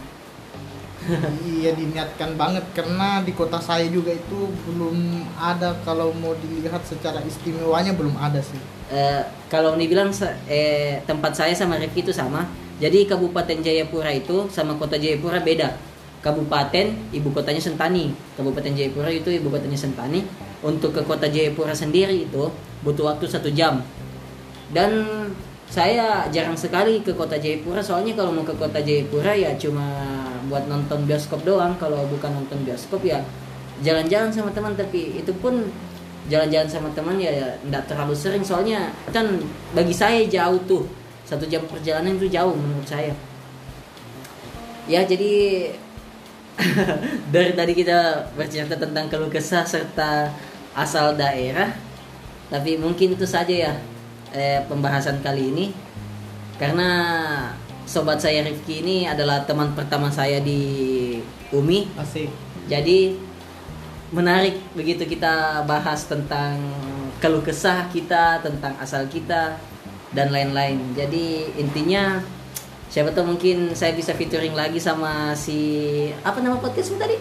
iya 1.58 1.72
diniatkan 1.78 2.34
banget 2.34 2.66
karena 2.74 3.22
di 3.22 3.32
kota 3.38 3.62
saya 3.62 3.86
juga 3.90 4.10
itu 4.14 4.50
belum 4.66 5.26
ada 5.38 5.78
kalau 5.86 6.10
mau 6.18 6.34
dilihat 6.38 6.82
secara 6.82 7.22
istimewanya 7.22 7.94
belum 7.94 8.18
ada 8.18 8.42
sih 8.42 8.58
Eh, 8.86 9.24
kalau 9.50 9.74
sa- 10.14 10.38
eh, 10.46 11.02
tempat 11.10 11.34
saya 11.34 11.58
sama 11.58 11.82
Rifki 11.82 12.06
itu 12.06 12.14
sama. 12.14 12.46
Jadi 12.78 13.10
Kabupaten 13.10 13.64
Jayapura 13.66 14.14
itu 14.14 14.46
sama 14.54 14.78
Kota 14.78 14.94
Jayapura 14.94 15.42
beda. 15.42 15.74
Kabupaten 16.22 16.94
ibu 17.10 17.30
kotanya 17.34 17.62
Sentani. 17.62 18.14
Kabupaten 18.38 18.78
Jayapura 18.78 19.10
itu 19.10 19.34
ibu 19.34 19.50
kotanya 19.50 19.78
Sentani. 19.78 20.22
Untuk 20.62 20.94
ke 20.94 21.02
Kota 21.02 21.26
Jayapura 21.26 21.74
sendiri 21.74 22.30
itu 22.30 22.46
butuh 22.86 23.10
waktu 23.10 23.26
satu 23.26 23.50
jam. 23.50 23.82
Dan 24.70 25.02
saya 25.66 26.30
jarang 26.30 26.54
sekali 26.54 27.02
ke 27.02 27.18
Kota 27.18 27.42
Jayapura 27.42 27.82
soalnya 27.82 28.14
kalau 28.14 28.38
mau 28.38 28.46
ke 28.46 28.54
Kota 28.54 28.78
Jayapura 28.86 29.34
ya 29.34 29.58
cuma 29.58 29.86
buat 30.48 30.70
nonton 30.70 31.06
bioskop 31.06 31.42
doang. 31.46 31.78
Kalau 31.78 32.08
bukan 32.10 32.32
nonton 32.42 32.62
bioskop 32.66 33.02
ya 33.06 33.22
jalan-jalan 33.82 34.32
sama 34.32 34.50
teman. 34.52 34.74
Tapi 34.74 35.20
itu 35.20 35.32
pun 35.38 35.66
jalan-jalan 36.26 36.70
sama 36.70 36.90
teman 36.94 37.18
ya 37.22 37.58
nggak 37.66 37.90
terlalu 37.90 38.16
sering. 38.18 38.44
Soalnya 38.46 38.94
kan 39.12 39.26
bagi 39.74 39.94
saya 39.96 40.24
jauh 40.26 40.60
tuh. 40.66 40.86
Satu 41.26 41.50
jam 41.50 41.66
perjalanan 41.66 42.18
itu 42.18 42.30
jauh 42.30 42.54
menurut 42.54 42.86
saya. 42.86 43.14
Ya 44.86 45.02
jadi 45.02 45.74
dari 47.34 47.52
tadi 47.58 47.74
kita 47.74 48.30
bercerita 48.38 48.78
tentang 48.78 49.10
keluh 49.10 49.34
kesah 49.34 49.66
serta 49.66 50.30
asal 50.78 51.18
daerah. 51.18 51.74
Tapi 52.46 52.78
mungkin 52.78 53.18
itu 53.18 53.26
saja 53.26 53.50
ya 53.50 53.74
eh, 54.32 54.62
pembahasan 54.70 55.26
kali 55.26 55.50
ini. 55.50 55.66
Karena 56.56 56.88
sobat 57.86 58.22
saya 58.22 58.42
Rifki 58.46 58.82
ini 58.82 58.98
adalah 59.06 59.46
teman 59.46 59.74
pertama 59.78 60.10
saya 60.10 60.42
di 60.42 60.62
Umi 61.54 61.88
asik 61.96 62.30
jadi 62.66 63.14
menarik 64.14 64.62
begitu 64.74 65.06
kita 65.06 65.66
bahas 65.66 66.06
tentang 66.06 66.58
keluh 67.20 67.42
kesah 67.42 67.90
kita, 67.90 68.44
tentang 68.44 68.76
asal 68.78 69.08
kita 69.10 69.58
dan 70.14 70.30
lain-lain. 70.30 70.78
Jadi 70.94 71.58
intinya 71.58 72.22
siapa 72.88 73.12
tahu 73.12 73.36
mungkin 73.36 73.74
saya 73.74 73.98
bisa 73.98 74.14
featuring 74.14 74.54
lagi 74.54 74.78
sama 74.78 75.34
si 75.34 75.60
apa 76.22 76.40
nama 76.40 76.60
podcastmu 76.62 77.02
tadi? 77.02 77.18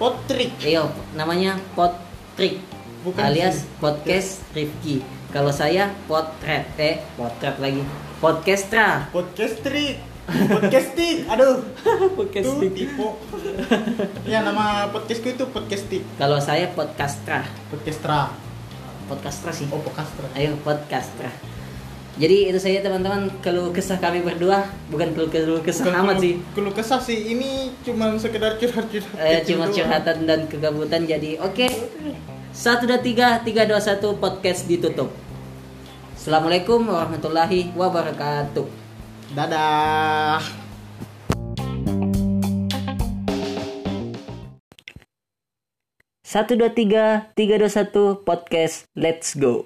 potrik 0.00 0.50
Iya, 0.58 0.88
namanya 1.14 1.60
Potrik 1.78 2.58
Bukan 3.06 3.22
alias 3.22 3.62
sih. 3.62 3.68
podcast 3.78 4.42
Rifki. 4.50 5.21
Kalau 5.32 5.48
saya 5.48 5.88
potret 6.04 6.68
eh 6.76 7.00
potret 7.16 7.56
lagi. 7.56 7.80
Podcastra. 8.20 9.08
podcastrik 9.08 9.96
podcastik 10.28 11.26
aduh 11.26 11.64
podcast 12.20 12.46
Tuh 12.46 12.70
tipe. 12.70 13.08
ya 14.28 14.44
nama 14.44 14.92
podcastku 14.92 15.32
itu 15.32 15.48
podcastik. 15.48 16.04
Kalau 16.20 16.36
saya 16.36 16.68
podcastra. 16.76 17.48
Podcastra. 17.72 18.28
Podcastra 19.08 19.50
sih. 19.56 19.72
Oh, 19.72 19.80
podcastra. 19.80 20.28
Ayo 20.36 20.52
podcastra. 20.60 21.32
Jadi 22.20 22.52
itu 22.52 22.60
saya 22.60 22.84
teman-teman 22.84 23.32
keluh 23.40 23.72
kesah 23.72 23.96
kami 23.96 24.20
berdua, 24.20 24.68
bukan 24.92 25.16
keluh 25.16 25.32
keluh 25.32 25.64
kesah 25.64 25.88
Bukan 25.88 25.96
amat 25.96 26.16
sih. 26.20 26.44
Keluh 26.52 26.76
kesah 26.76 27.00
sih 27.00 27.32
ini 27.32 27.72
cuma 27.80 28.12
sekedar 28.20 28.60
curhat-curhat. 28.60 29.16
Eh, 29.16 29.40
kecil 29.40 29.56
cuma 29.56 29.72
curhatan 29.72 30.28
dan 30.28 30.44
kegabutan 30.44 31.08
jadi 31.08 31.40
oke. 31.40 31.72
Satu 32.52 32.84
dua 32.84 33.00
tiga 33.00 33.40
tiga 33.40 33.64
dua 33.64 33.80
satu 33.80 34.20
podcast 34.20 34.68
ditutup. 34.68 35.08
Assalamualaikum 36.12 36.84
warahmatullahi 36.84 37.72
wabarakatuh. 37.72 38.68
Dadah. 39.32 40.44
Satu 46.20 46.52
dua 46.60 46.76
tiga 46.76 47.32
tiga 47.32 47.56
dua 47.56 47.72
satu 47.72 48.20
podcast 48.20 48.84
Let's 48.92 49.32
go. 49.32 49.64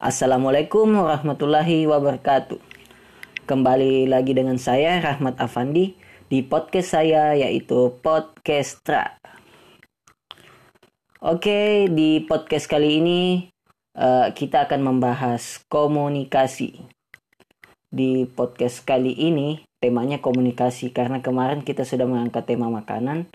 Assalamualaikum 0.00 0.88
warahmatullahi 0.88 1.84
wabarakatuh. 1.84 2.56
Kembali 3.44 4.08
lagi 4.08 4.32
dengan 4.32 4.56
saya 4.56 4.96
Rahmat 5.04 5.36
Afandi 5.36 5.92
di 6.32 6.40
podcast 6.40 6.96
saya 6.96 7.36
yaitu 7.36 8.00
Podcastra. 8.00 9.20
Oke, 11.18 11.90
di 11.90 12.22
podcast 12.22 12.70
kali 12.70 13.02
ini 13.02 13.50
eh, 13.98 14.28
kita 14.30 14.70
akan 14.70 14.86
membahas 14.86 15.58
komunikasi. 15.66 16.78
Di 17.90 18.22
podcast 18.30 18.86
kali 18.86 19.18
ini 19.18 19.58
temanya 19.82 20.22
komunikasi 20.22 20.94
karena 20.94 21.18
kemarin 21.18 21.66
kita 21.66 21.82
sudah 21.82 22.06
mengangkat 22.06 22.46
tema 22.46 22.70
makanan. 22.70 23.26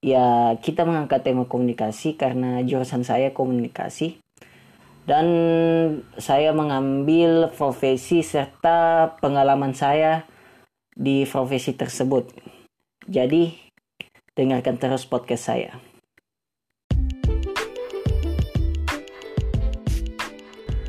Ya, 0.00 0.56
kita 0.64 0.88
mengangkat 0.88 1.28
tema 1.28 1.44
komunikasi 1.44 2.16
karena 2.16 2.64
jurusan 2.64 3.04
saya 3.04 3.36
komunikasi 3.36 4.24
dan 5.04 5.28
saya 6.16 6.56
mengambil 6.56 7.52
profesi 7.52 8.24
serta 8.24 9.12
pengalaman 9.20 9.76
saya 9.76 10.24
di 10.96 11.28
profesi 11.28 11.76
tersebut. 11.76 12.32
Jadi, 13.04 13.52
dengarkan 14.32 14.80
terus 14.80 15.04
podcast 15.04 15.52
saya. 15.52 15.87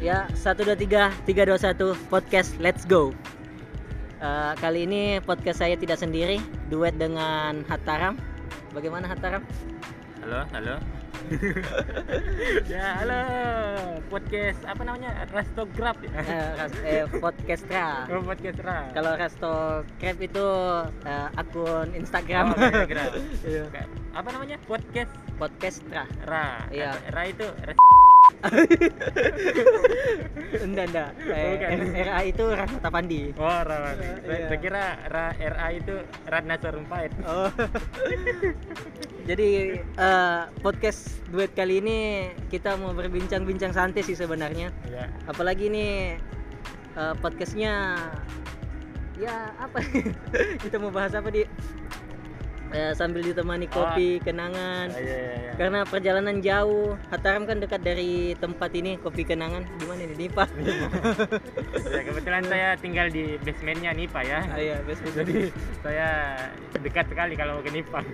Ya, 0.10 0.26
1 0.34 0.42
2 0.66 0.74
3 0.74 1.14
3 1.22 1.54
2 1.54 1.70
1 1.70 2.10
podcast 2.10 2.58
Let's 2.58 2.82
Go. 2.82 3.14
Uh, 4.18 4.58
kali 4.58 4.90
ini 4.90 5.22
podcast 5.22 5.62
saya 5.62 5.78
tidak 5.78 6.02
sendiri, 6.02 6.42
duet 6.66 6.98
dengan 6.98 7.62
Hataram. 7.70 8.18
Bagaimana 8.74 9.06
Hataram? 9.06 9.46
Halo, 10.26 10.50
halo. 10.50 10.76
ya, 12.74 13.06
halo. 13.06 13.22
Podcast 14.10 14.58
apa 14.66 14.82
namanya? 14.82 15.30
Rastograp 15.30 16.02
ya. 16.02 16.10
Eh, 16.26 16.50
ras- 16.58 16.82
eh, 16.90 17.06
podcastra. 17.22 18.10
Oh, 18.10 18.26
podcast 18.26 18.60
Ra. 18.66 18.90
Kalau 18.98 19.14
Resto 19.14 19.54
Crab 20.02 20.18
itu 20.26 20.48
eh, 21.06 21.28
akun 21.38 21.94
Instagram. 21.94 22.58
Oh, 22.58 22.58
Instagram. 22.58 23.14
Iya. 23.46 23.64
Apa 24.18 24.30
namanya? 24.34 24.58
Podcast 24.66 25.14
Podcastra. 25.38 26.10
Ra. 26.26 26.66
Iya. 26.74 26.98
Ra 27.14 27.30
itu 27.30 27.46
res- 27.62 27.89
Enggak, 30.60 30.86
enggak. 30.92 31.10
Eh, 31.28 31.60
Bukan. 31.60 31.80
RA 32.08 32.20
itu 32.24 32.46
Rahmat 32.48 32.82
Pandi. 32.88 33.22
Oh, 33.36 33.60
Ra. 33.64 33.96
Saya, 33.96 34.16
Iya. 34.24 34.48
saya 34.48 34.60
kira 34.60 34.84
Ra 35.12 35.26
RA 35.36 35.68
itu 35.76 35.96
Ratna 36.26 36.56
Sarumpait. 36.58 37.12
Oh. 37.28 37.52
Jadi 39.30 39.78
eh, 39.84 40.42
podcast 40.64 41.20
duet 41.30 41.52
kali 41.54 41.84
ini 41.84 41.98
kita 42.50 42.80
mau 42.80 42.96
berbincang-bincang 42.96 43.76
santai 43.76 44.02
sih 44.02 44.18
sebenarnya. 44.18 44.72
Ya. 44.90 45.06
Apalagi 45.28 45.70
ini 45.70 46.16
eh, 46.96 47.14
podcastnya 47.20 48.00
ya 49.20 49.52
apa? 49.60 49.84
kita 50.64 50.80
mau 50.80 50.90
bahas 50.90 51.12
apa 51.12 51.28
di 51.28 51.44
Eh, 52.70 52.94
sambil 52.94 53.26
ditemani 53.26 53.66
kopi 53.66 54.22
kenangan. 54.22 54.94
Ah, 54.94 55.02
Iya, 55.02 55.18
iya, 55.18 55.34
iya. 55.42 55.52
Karena 55.58 55.80
perjalanan 55.90 56.38
jauh, 56.38 56.94
Hataram 57.10 57.50
kan 57.50 57.58
dekat 57.58 57.82
dari 57.82 58.38
tempat 58.38 58.70
ini 58.78 59.02
kopi 59.02 59.26
kenangan. 59.26 59.66
Di 59.66 59.86
mana 59.90 60.02
ini? 60.06 60.16
Nipa. 60.16 60.46
Ya, 61.90 62.06
kebetulan 62.06 62.44
saya 62.46 62.78
tinggal 62.78 63.10
di 63.10 63.36
basementnya 63.42 63.92
Nipa 63.98 64.22
ya. 64.22 64.46
Ah, 64.46 64.62
iya, 64.62 64.76
friend. 64.86 65.02
Jadi 65.18 65.50
saya 65.82 66.38
dekat 66.78 67.10
sekali 67.10 67.34
kalau 67.34 67.58
mau 67.58 67.66
ke 67.66 67.74
Nipa. 67.74 68.06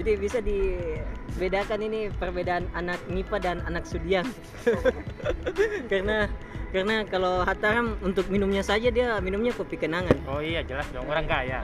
Jadi 0.00 0.12
bisa 0.16 0.40
dibedakan 0.40 1.80
ini 1.84 2.08
perbedaan 2.16 2.64
anak 2.72 2.96
Nipa 3.12 3.36
dan 3.36 3.60
anak 3.68 3.84
Sudiang. 3.84 4.24
karena 5.92 6.24
karena 6.72 7.04
kalau 7.04 7.44
Hataram 7.44 8.00
untuk 8.00 8.32
minumnya 8.32 8.64
saja 8.64 8.88
dia 8.88 9.20
minumnya 9.20 9.52
kopi 9.52 9.76
kenangan. 9.76 10.16
Oh 10.24 10.40
iya 10.40 10.64
jelas 10.64 10.88
dong 10.96 11.04
orang 11.04 11.28
kaya. 11.28 11.60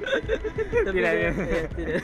Tapi 0.88 0.96
Tidak, 0.96 1.12
iya. 1.12 1.30
iya, 1.36 1.64
tidak. 1.68 1.96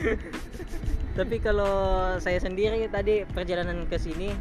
Tapi 1.17 1.35
kalau 1.41 1.73
saya 2.21 2.37
sendiri 2.37 2.85
tadi 2.93 3.25
perjalanan 3.25 3.89
ke 3.89 3.97
sini 3.97 4.37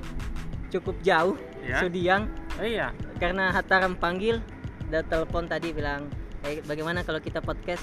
cukup 0.68 1.00
jauh, 1.00 1.40
Ya. 1.66 1.82
Sudiang 1.82 2.30
Oh 2.60 2.66
iya. 2.68 2.94
karena 3.18 3.50
Hataram 3.50 3.96
panggil 3.98 4.38
dan 4.92 5.02
telepon 5.08 5.50
tadi 5.50 5.72
bilang 5.74 6.06
eh, 6.46 6.62
bagaimana 6.62 7.02
kalau 7.02 7.18
kita 7.18 7.42
podcast 7.42 7.82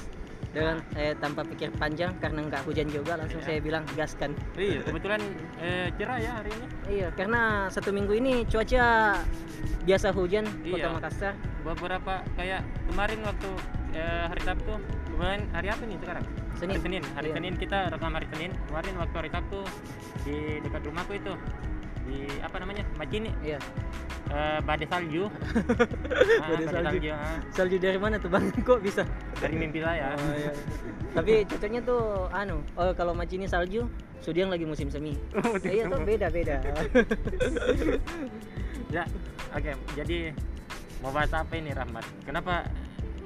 dengan 0.53 0.77
eh, 0.93 1.17
tanpa 1.17 1.41
pikir 1.41 1.73
panjang 1.73 2.13
karena 2.17 2.45
nggak 2.45 2.61
hujan 2.63 2.85
juga 2.87 3.17
langsung 3.17 3.41
Iya. 3.41 3.47
saya 3.47 3.59
bilang 3.59 3.83
gaskan 3.91 4.31
Iya, 4.53 4.79
kebetulan 4.83 5.21
eh, 5.57 5.87
cerah 5.97 6.19
ya 6.19 6.31
hari 6.37 6.51
ini. 6.51 6.65
iya 6.87 7.07
karena 7.09 7.41
satu 7.67 7.89
minggu 7.89 8.13
ini 8.13 8.45
cuaca 8.45 9.17
biasa 9.83 10.13
hujan 10.13 10.45
kota 10.63 10.77
Iya. 10.79 10.93
Makassar 10.93 11.33
Beberapa 11.63 12.21
kayak 12.35 12.61
kemarin 12.85 13.19
waktu 13.23 13.49
eh, 13.93 14.25
hari 14.27 14.41
Sabtu, 14.41 14.73
kemarin 15.09 15.41
hari 15.49 15.67
apa 15.69 15.83
nih 15.83 15.97
sekarang? 15.97 16.25
Senin. 16.53 16.75
Hari 16.75 16.81
Senin. 16.83 17.03
Hari 17.13 17.27
Iya. 17.27 17.35
Senin 17.35 17.53
kita 17.55 17.79
rekam 17.87 18.11
hari 18.11 18.27
Senin. 18.29 18.51
Kemarin 18.67 18.93
waktu 18.99 19.15
hari 19.15 19.29
Sabtu 19.31 19.59
di 20.21 20.35
dekat 20.59 20.81
rumahku 20.83 21.13
itu 21.15 21.33
di 22.07 22.27
apa 22.43 22.55
namanya? 22.59 22.83
Macini 22.95 23.29
iya 23.43 23.59
eh, 24.33 24.59
badai 24.63 24.87
salju. 24.87 25.27
Ah, 26.43 26.55
Badai 26.55 26.67
salju. 26.69 27.09
ah. 27.11 27.37
salju 27.51 27.75
dari 27.79 27.99
mana 27.99 28.15
tuh 28.19 28.29
bang 28.31 28.45
kok 28.63 28.79
bisa 28.83 29.03
dari 29.39 29.55
mimpi 29.55 29.79
saya. 29.83 30.15
Oh, 30.15 30.33
iya. 30.35 30.51
tapi 31.13 31.45
cocoknya 31.45 31.81
tuh 31.85 32.25
anu 32.33 32.57
oh 32.75 32.91
kalau 32.97 33.13
macini 33.13 33.45
salju 33.45 33.85
Sudiang 34.23 34.47
lagi 34.47 34.63
musim 34.63 34.87
semi 34.87 35.19
Oh, 35.35 35.59
iya 35.67 35.83
tuh 35.91 35.99
beda 35.99 36.31
beda 36.31 36.63
ya, 38.95 39.03
oke. 39.51 39.71
Jadi 39.99 40.31
mau 41.03 41.11
bahas 41.11 41.31
apa 41.35 41.59
ini 41.59 41.75
Rahmat? 41.75 42.07
Kenapa 42.23 42.63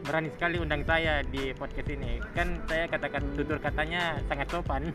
berani 0.01 0.33
sekali 0.33 0.57
undang 0.57 0.81
saya 0.87 1.21
di 1.27 1.53
podcast 1.53 1.89
ini? 1.93 2.17
Kan 2.33 2.65
saya 2.65 2.89
katakan 2.89 3.21
tutur 3.37 3.61
katanya 3.61 4.17
sangat 4.25 4.49
sopan. 4.49 4.89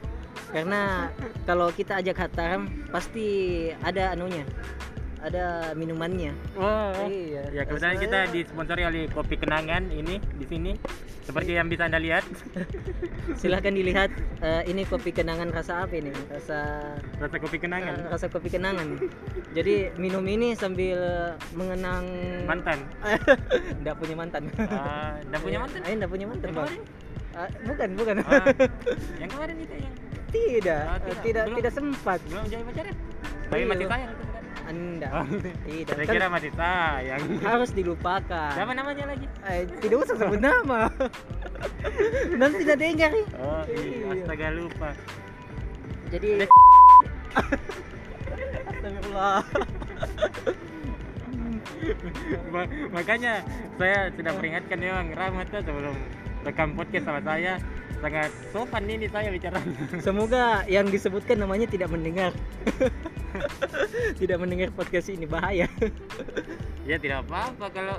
Karena 0.50 1.08
kalau 1.42 1.68
kita 1.70 1.98
ajak 1.98 2.16
Hataram 2.18 2.68
pasti 2.88 3.26
ada 3.80 4.12
anunya 4.12 4.44
ada 5.22 5.70
minumannya 5.72 6.34
Wah. 6.58 7.06
Iya. 7.06 7.46
Ya 7.54 7.62
kebetulan 7.62 7.94
kita 7.96 8.18
disponsori 8.34 8.82
oleh 8.82 9.06
kopi 9.06 9.38
kenangan 9.38 9.86
ini 9.88 10.18
di 10.18 10.46
sini. 10.50 10.72
Seperti 11.22 11.54
yang 11.54 11.70
bisa 11.70 11.86
anda 11.86 12.02
lihat, 12.02 12.26
silahkan 13.38 13.70
dilihat 13.70 14.10
eh, 14.42 14.66
ini 14.66 14.82
kopi 14.82 15.14
kenangan 15.14 15.54
rasa 15.54 15.86
apa 15.86 15.94
ini 15.94 16.10
rasa 16.26 16.82
rasa 17.22 17.36
kopi 17.38 17.62
kenangan 17.62 18.10
rasa 18.10 18.26
kopi 18.26 18.50
kenangan 18.50 18.98
jadi 19.54 19.94
minum 19.94 20.26
ini 20.26 20.58
sambil 20.58 20.98
mengenang 21.54 22.02
mantan. 22.42 22.82
Nggak 23.86 23.94
punya 24.02 24.14
mantan 24.18 24.50
Ah, 24.66 25.14
Nggak 25.30 25.40
punya 25.46 25.58
mantan? 25.62 25.80
Eh, 25.86 25.94
nggak 25.94 26.10
punya 26.10 26.26
mantan 26.26 26.46
Yang 26.50 26.58
bang? 26.58 26.70
Ah, 27.32 27.48
bukan 27.62 27.88
bukan 27.94 28.14
Ah, 28.26 28.44
yang 29.22 29.30
kemarin 29.30 29.56
itu 29.62 29.74
yang 29.78 29.94
tidak 30.32 30.82
Ah, 30.82 30.96
eh, 30.96 31.00
tidak. 31.02 31.20
tidak 31.22 31.42
Belum. 31.44 31.56
tidak 31.60 31.72
sempat 31.72 32.18
belum 32.24 32.44
jadi 32.46 32.62
pacarnya. 32.64 32.94
Tapi 33.44 33.62
masih 33.64 33.86
sayang 33.86 34.12
anda 34.62 35.08
Oh, 35.12 35.26
tidak 35.62 35.94
Saya 35.94 36.06
kira 36.08 36.26
masih 36.28 36.52
sayang. 36.54 37.20
harus 37.40 37.70
dilupakan 37.70 38.52
Siapa 38.52 38.72
namanya 38.72 39.04
lagi? 39.06 39.26
Eh, 39.44 39.62
tidak 39.78 39.96
usah 40.00 40.16
sebut 40.16 40.38
nama 40.38 40.86
nanti 42.40 42.56
tidak 42.60 42.78
dengar. 42.78 43.10
Oh 43.36 43.62
iya, 43.66 43.82
Iya. 43.82 44.06
astaga 44.16 44.48
lupa. 44.50 44.90
jadi 46.08 46.30
Astagfirullah 48.62 49.40
Ma- 52.48 52.68
makanya 52.92 53.42
saya 53.74 54.10
sudah 54.12 54.32
peringatkan 54.32 54.78
memang 54.78 55.06
Rahmat 55.10 55.46
tuh 55.48 55.62
sebelum 55.62 55.96
rekam 56.42 56.74
podcast 56.74 57.04
sama 57.04 57.20
saya 57.20 57.58
sangat 58.02 58.30
sopan 58.50 58.82
ini 58.90 59.06
saya 59.06 59.30
bicara. 59.30 59.62
Semoga 60.06 60.66
yang 60.66 60.90
disebutkan 60.90 61.38
namanya 61.38 61.70
tidak 61.70 61.88
mendengar. 61.94 62.34
tidak 64.20 64.42
mendengar 64.42 64.68
podcast 64.74 65.08
ini 65.08 65.24
bahaya. 65.24 65.70
ya 66.82 66.98
tidak 66.98 67.22
apa-apa 67.30 67.70
kalau 67.70 67.96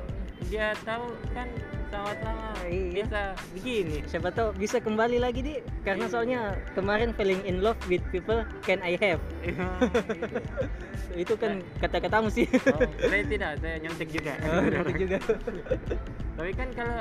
dia 0.52 0.76
tahu 0.84 1.16
kan 1.32 1.48
sama-sama 1.88 2.52
Iya. 2.68 3.06
bisa 3.06 3.22
begini. 3.56 3.98
Siapa 4.10 4.30
tahu 4.34 4.52
bisa 4.60 4.78
kembali 4.84 5.18
lagi 5.24 5.39
di 5.39 5.54
karena 5.88 6.10
soalnya 6.12 6.58
kemarin 6.76 7.16
falling 7.16 7.39
in 7.48 7.63
love 7.63 7.80
with 7.88 8.04
people 8.12 8.44
can 8.66 8.84
I 8.84 9.00
have. 9.00 9.22
Itu 11.13 11.38
kan 11.38 11.62
kata-katamu 11.78 12.34
sih. 12.34 12.50
Oh, 12.74 12.82
saya 12.98 13.24
tidak, 13.30 13.62
saya 13.62 13.78
nyontek 13.78 14.10
juga. 14.10 14.34
Oh, 14.50 14.66
nanti 14.66 14.94
juga. 14.98 15.18
Tapi 16.34 16.52
kan 16.58 16.68
kalau 16.74 17.00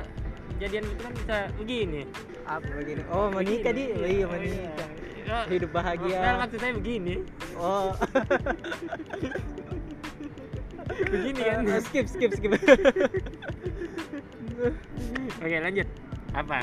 jadian 0.62 0.84
itu 0.86 1.02
kan 1.02 1.12
bisa 1.18 1.36
begini. 1.58 2.00
Apa 2.46 2.66
begini? 2.78 3.02
Oh, 3.10 3.26
menikah 3.34 3.72
di. 3.74 3.84
Oh, 3.90 4.06
iya, 4.06 4.26
menikah. 4.30 4.88
Oh, 5.22 5.44
Hidup 5.48 5.70
bahagia. 5.74 6.18
Well, 6.18 6.38
maksud 6.44 6.58
saya 6.60 6.72
begini. 6.76 7.14
Oh. 7.58 7.90
Begini 10.92 11.40
kan. 11.40 11.64
Ah, 11.66 11.80
skip 11.88 12.06
skip 12.10 12.30
skip. 12.36 12.52
Oke, 15.42 15.56
lanjut. 15.58 15.88
Apa? 16.32 16.58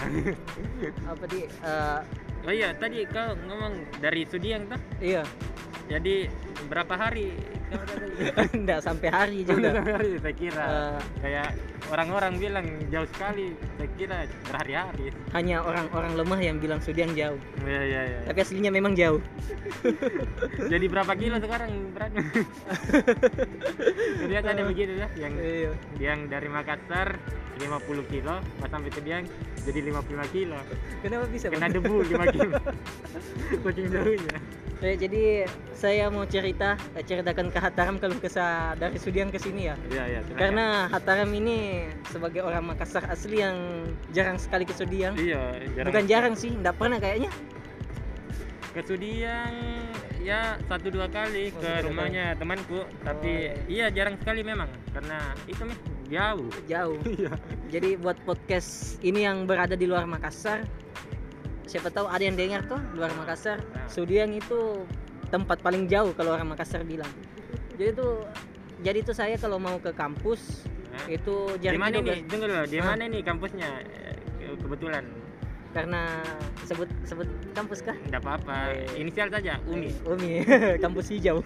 Apa 1.05 1.23
di 1.29 1.45
eh, 1.45 1.99
Oh 2.47 2.53
iya, 2.55 2.71
tadi 2.71 3.03
kau 3.03 3.35
ngomong 3.35 3.83
dari 3.99 4.23
Sudiang 4.23 4.63
tuh. 4.71 4.79
iya. 5.03 5.27
Jadi 5.89 6.29
berapa 6.69 6.93
hari? 6.93 7.33
Enggak 8.57 8.85
sampai 8.85 9.09
hari 9.09 9.39
juga. 9.41 9.73
Berapa 9.73 10.01
hari 10.01 10.21
saya 10.21 10.35
kira. 10.37 10.65
Eh. 10.65 11.01
Kayak 11.21 11.49
orang-orang 11.89 12.33
bilang 12.37 12.65
jauh 12.93 13.09
sekali. 13.09 13.57
Saya 13.77 13.89
kira 13.97 14.17
berhari-hari. 14.45 15.09
Hanya 15.33 15.65
orang-orang 15.65 16.13
lemah 16.13 16.39
yang 16.41 16.57
bilang 16.61 16.77
Sudiang 16.81 17.13
jauh. 17.17 17.41
Iya, 17.65 17.81
iya, 17.85 18.01
iya. 18.05 18.19
Tapi 18.29 18.37
aslinya 18.41 18.69
memang 18.69 18.93
jauh. 18.93 19.17
Jadi 20.73 20.85
berapa 20.85 21.13
kilo 21.17 21.41
sekarang 21.41 21.71
beratnya? 21.93 22.21
Jadi 24.21 24.33
ada 24.37 24.63
begitu 24.65 24.93
ya, 24.93 25.07
yang 25.17 25.33
Iya. 25.39 25.71
yang 25.97 26.19
dari 26.29 26.49
Makassar 26.49 27.17
50 27.59 28.07
kilo 28.07 28.39
pas 28.63 28.69
sampai 28.71 28.87
ke 28.87 29.03
Diang 29.03 29.27
jadi 29.67 29.79
55 29.91 30.31
kilo 30.31 30.55
Kenapa 31.03 31.25
bisa? 31.27 31.51
kena 31.51 31.67
debu 31.67 32.07
5 32.07 32.35
kilo 32.35 32.55
saking 33.67 33.87
jauhnya 33.91 34.37
Eh, 34.79 34.95
jadi 34.95 35.43
saya 35.75 36.07
mau 36.07 36.23
cerita 36.23 36.79
eh, 36.95 37.03
ceritakan 37.03 37.51
ke 37.51 37.59
Hataram 37.59 37.99
kalau 37.99 38.15
kesah 38.15 38.79
dari 38.79 38.95
Sudiang 38.95 39.27
ke 39.27 39.35
sini 39.35 39.67
ya. 39.67 39.75
Iya, 39.91 40.03
iya. 40.07 40.19
Karena 40.31 40.87
Hataram 40.87 41.27
ini 41.29 41.83
sebagai 42.07 42.39
orang 42.41 42.63
Makassar 42.63 43.03
asli 43.05 43.43
yang 43.43 43.83
jarang 44.15 44.39
sekali 44.39 44.63
ke 44.63 44.71
Sudiang. 44.71 45.19
iya, 45.19 45.51
jarang. 45.75 45.91
Bukan 45.91 46.05
jarang 46.07 46.33
sih, 46.33 46.55
enggak 46.55 46.79
pernah 46.79 46.95
kayaknya. 46.95 47.27
kesudian 48.69 49.49
ya 50.21 50.53
satu 50.69 50.93
dua 50.93 51.09
kali 51.09 51.49
Oh, 51.49 51.57
ke 51.57 51.89
rumahnya 51.89 52.37
temanku 52.37 52.85
tapi 53.01 53.49
iya 53.65 53.89
jarang 53.89 54.13
sekali 54.21 54.45
memang 54.45 54.69
karena 54.93 55.33
itu 55.49 55.65
nih 55.65 55.77
jauh 56.13 56.49
Jauh. 56.69 57.01
iya 57.17 57.33
Jadi 57.73 57.97
buat 57.97 58.13
podcast 58.23 59.01
ini 59.01 59.25
yang 59.25 59.49
berada 59.49 59.73
di 59.73 59.89
luar 59.89 60.05
Makassar, 60.05 60.69
siapa 61.69 61.87
tahu 61.87 62.05
ada 62.05 62.19
yang 62.19 62.33
dengar 62.33 62.65
tuh 62.65 62.81
luar 62.91 63.13
Makassar. 63.13 63.61
Nah. 63.61 63.85
Sudiang 63.85 64.33
itu 64.33 64.81
tempat 65.29 65.61
paling 65.61 65.85
jauh 65.85 66.09
kalau 66.11 66.33
orang 66.33 66.49
Makassar 66.49 66.81
bilang. 66.81 67.09
Jadi 67.75 67.93
tuh 67.93 68.25
jadi 68.79 68.99
tuh 69.01 69.13
saya 69.13 69.35
kalau 69.35 69.57
mau 69.57 69.77
ke 69.77 69.91
kampus 69.91 70.65
Nah, 70.89 71.05
itu 71.07 71.35
di 71.53 71.69
jaraknya 71.69 71.79
mana 71.79 71.95
12 71.95 72.09
nih 72.09 72.19
tunggu 72.25 72.45
dulu 72.45 72.63
di 72.65 72.79
mana 72.81 73.03
nih 73.05 73.21
kampusnya 73.21 73.69
Eh, 73.85 74.17
ke- 74.41 74.57
kebetulan 74.57 75.05
karena 75.69 76.01
sebut 76.65 76.89
sebut 77.03 77.29
kampus 77.53 77.79
kah? 77.79 77.93
enggak 77.99 78.19
apa-apa 78.19 78.73
Eh. 78.73 78.97
inisial 78.97 79.29
saja 79.29 79.61
Umi 79.63 79.93
Umi, 80.01 80.41
kampus 80.83 81.13
hijau. 81.13 81.45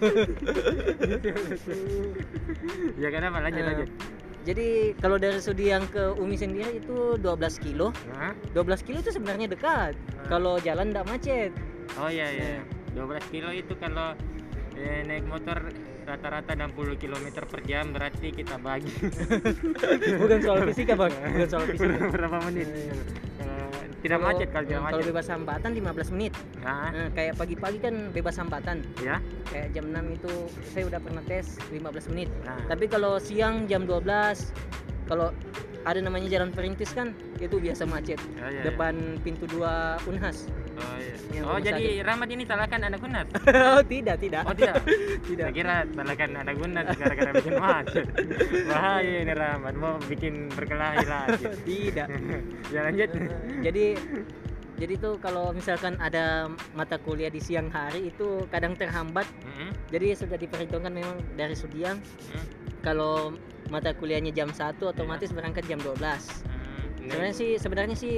ya 2.96 3.08
kenapa 3.10 3.38
lanjut 3.40 3.60
Eh, 3.60 3.68
lanjut 3.68 3.88
Jadi 4.44 4.92
kalau 5.00 5.16
dari 5.16 5.40
Sudiang 5.40 5.88
ke 5.88 6.12
Umi 6.20 6.36
sendiri 6.36 6.76
itu 6.76 7.16
12 7.16 7.64
kilo. 7.64 7.96
Hah? 8.12 8.36
12 8.52 8.84
kilo 8.84 9.00
itu 9.00 9.08
sebenarnya 9.08 9.48
dekat. 9.48 9.96
Hmm. 9.96 10.28
Kalau 10.28 10.60
jalan 10.60 10.92
tidak 10.92 11.06
macet. 11.08 11.50
oh 12.00 12.10
iya 12.10 12.26
iya 12.32 12.58
12 12.96 13.32
kilo 13.32 13.54
itu 13.54 13.70
kalau 13.78 14.16
eh, 14.74 15.04
naik 15.06 15.24
motor 15.30 15.62
rata-rata 16.04 16.52
60 16.52 17.00
km 17.00 17.26
per 17.46 17.60
jam 17.64 17.94
berarti 17.94 18.28
kita 18.34 18.60
bagi 18.60 18.92
Bukan 20.20 20.38
soal 20.44 20.60
fisika, 20.68 20.92
Bang. 20.98 21.12
Bukan 21.12 21.48
soal 21.48 21.64
fisika. 21.70 21.96
berapa, 22.12 22.36
menit 22.50 22.68
Eh, 23.40 23.63
tidak 24.04 24.20
Kalau- 24.20 24.28
macet 24.30 24.48
kalau 24.52 24.66
tidak 24.68 24.76
Kalau 24.76 24.90
macet 24.92 25.04
bebas 25.08 25.26
hambatan 25.26 25.70
15 25.72 26.08
menit. 26.12 26.32
Nah, 26.60 26.92
Nah, 26.92 27.08
kayak 27.10 27.34
pagi-pagi 27.34 27.78
kan 27.80 27.94
bebas 28.12 28.36
hambatan. 28.36 28.76
ya 29.00 29.16
Kayak 29.48 29.68
jam 29.72 29.84
6 29.88 30.04
itu 30.12 30.32
saya 30.68 30.84
udah 30.86 31.00
pernah 31.00 31.22
tes 31.24 31.56
15 31.72 32.04
menit. 32.12 32.28
nah 32.44 32.60
Tapi 32.68 32.84
kalau 32.84 33.16
siang 33.16 33.64
jam 33.64 33.88
12 33.88 34.52
kalau 35.04 35.32
ada 35.84 36.00
namanya 36.00 36.28
jalan 36.30 36.48
perintis 36.48 36.92
kan 36.92 37.12
itu 37.36 37.56
biasa 37.56 37.84
macet. 37.84 38.16
Iya, 38.34 38.46
iya. 38.50 38.62
Depan 38.68 38.94
pintu 39.20 39.48
2 39.48 39.96
Unhas. 40.04 40.48
Oh, 40.74 40.96
iya. 40.98 41.14
Yang 41.30 41.44
oh 41.46 41.58
jadi 41.62 41.84
Rahmat 42.02 42.28
ini 42.30 42.42
salahkan 42.44 42.80
anak 42.82 42.98
Gunas? 42.98 43.26
oh, 43.74 43.82
tidak, 43.86 44.16
tidak. 44.18 44.42
Oh 44.46 44.54
tidak. 44.54 44.74
tidak. 45.28 45.46
Saya 45.50 45.54
kira 45.54 45.76
salahkan 45.94 46.30
anak 46.34 46.54
Gunas 46.58 46.86
gara-gara 46.98 47.30
bikin 47.38 47.54
macet. 47.58 48.06
Bahaya 48.70 49.16
ini 49.22 49.32
Rahmat 49.34 49.74
mau 49.78 49.94
bikin 50.10 50.50
berkelahi 50.50 51.06
lagi. 51.06 51.44
Tidak. 51.64 52.08
ya 52.74 52.80
lanjut. 52.86 53.08
jadi 53.62 53.94
jadi 54.74 54.98
tuh 54.98 55.22
kalau 55.22 55.54
misalkan 55.54 55.94
ada 56.02 56.50
mata 56.74 56.98
kuliah 56.98 57.30
di 57.30 57.38
siang 57.38 57.70
hari 57.70 58.10
itu 58.10 58.42
kadang 58.50 58.74
terhambat. 58.74 59.26
Mm-mm. 59.46 59.70
Jadi 59.94 60.18
sudah 60.18 60.34
diperhitungkan 60.34 60.90
memang 60.90 61.22
dari 61.38 61.54
Sudiang 61.54 62.02
Mm. 62.34 62.46
kalau 62.82 63.32
mata 63.70 63.94
kuliahnya 63.94 64.34
jam 64.34 64.50
1 64.50 64.82
otomatis 64.82 65.30
berangkat 65.30 65.62
jam 65.70 65.78
12. 65.78 65.94
Mm. 66.42 67.06
Sebenarnya 67.06 67.34
sih 67.36 67.50
sebenarnya 67.54 67.96
sih 67.96 68.14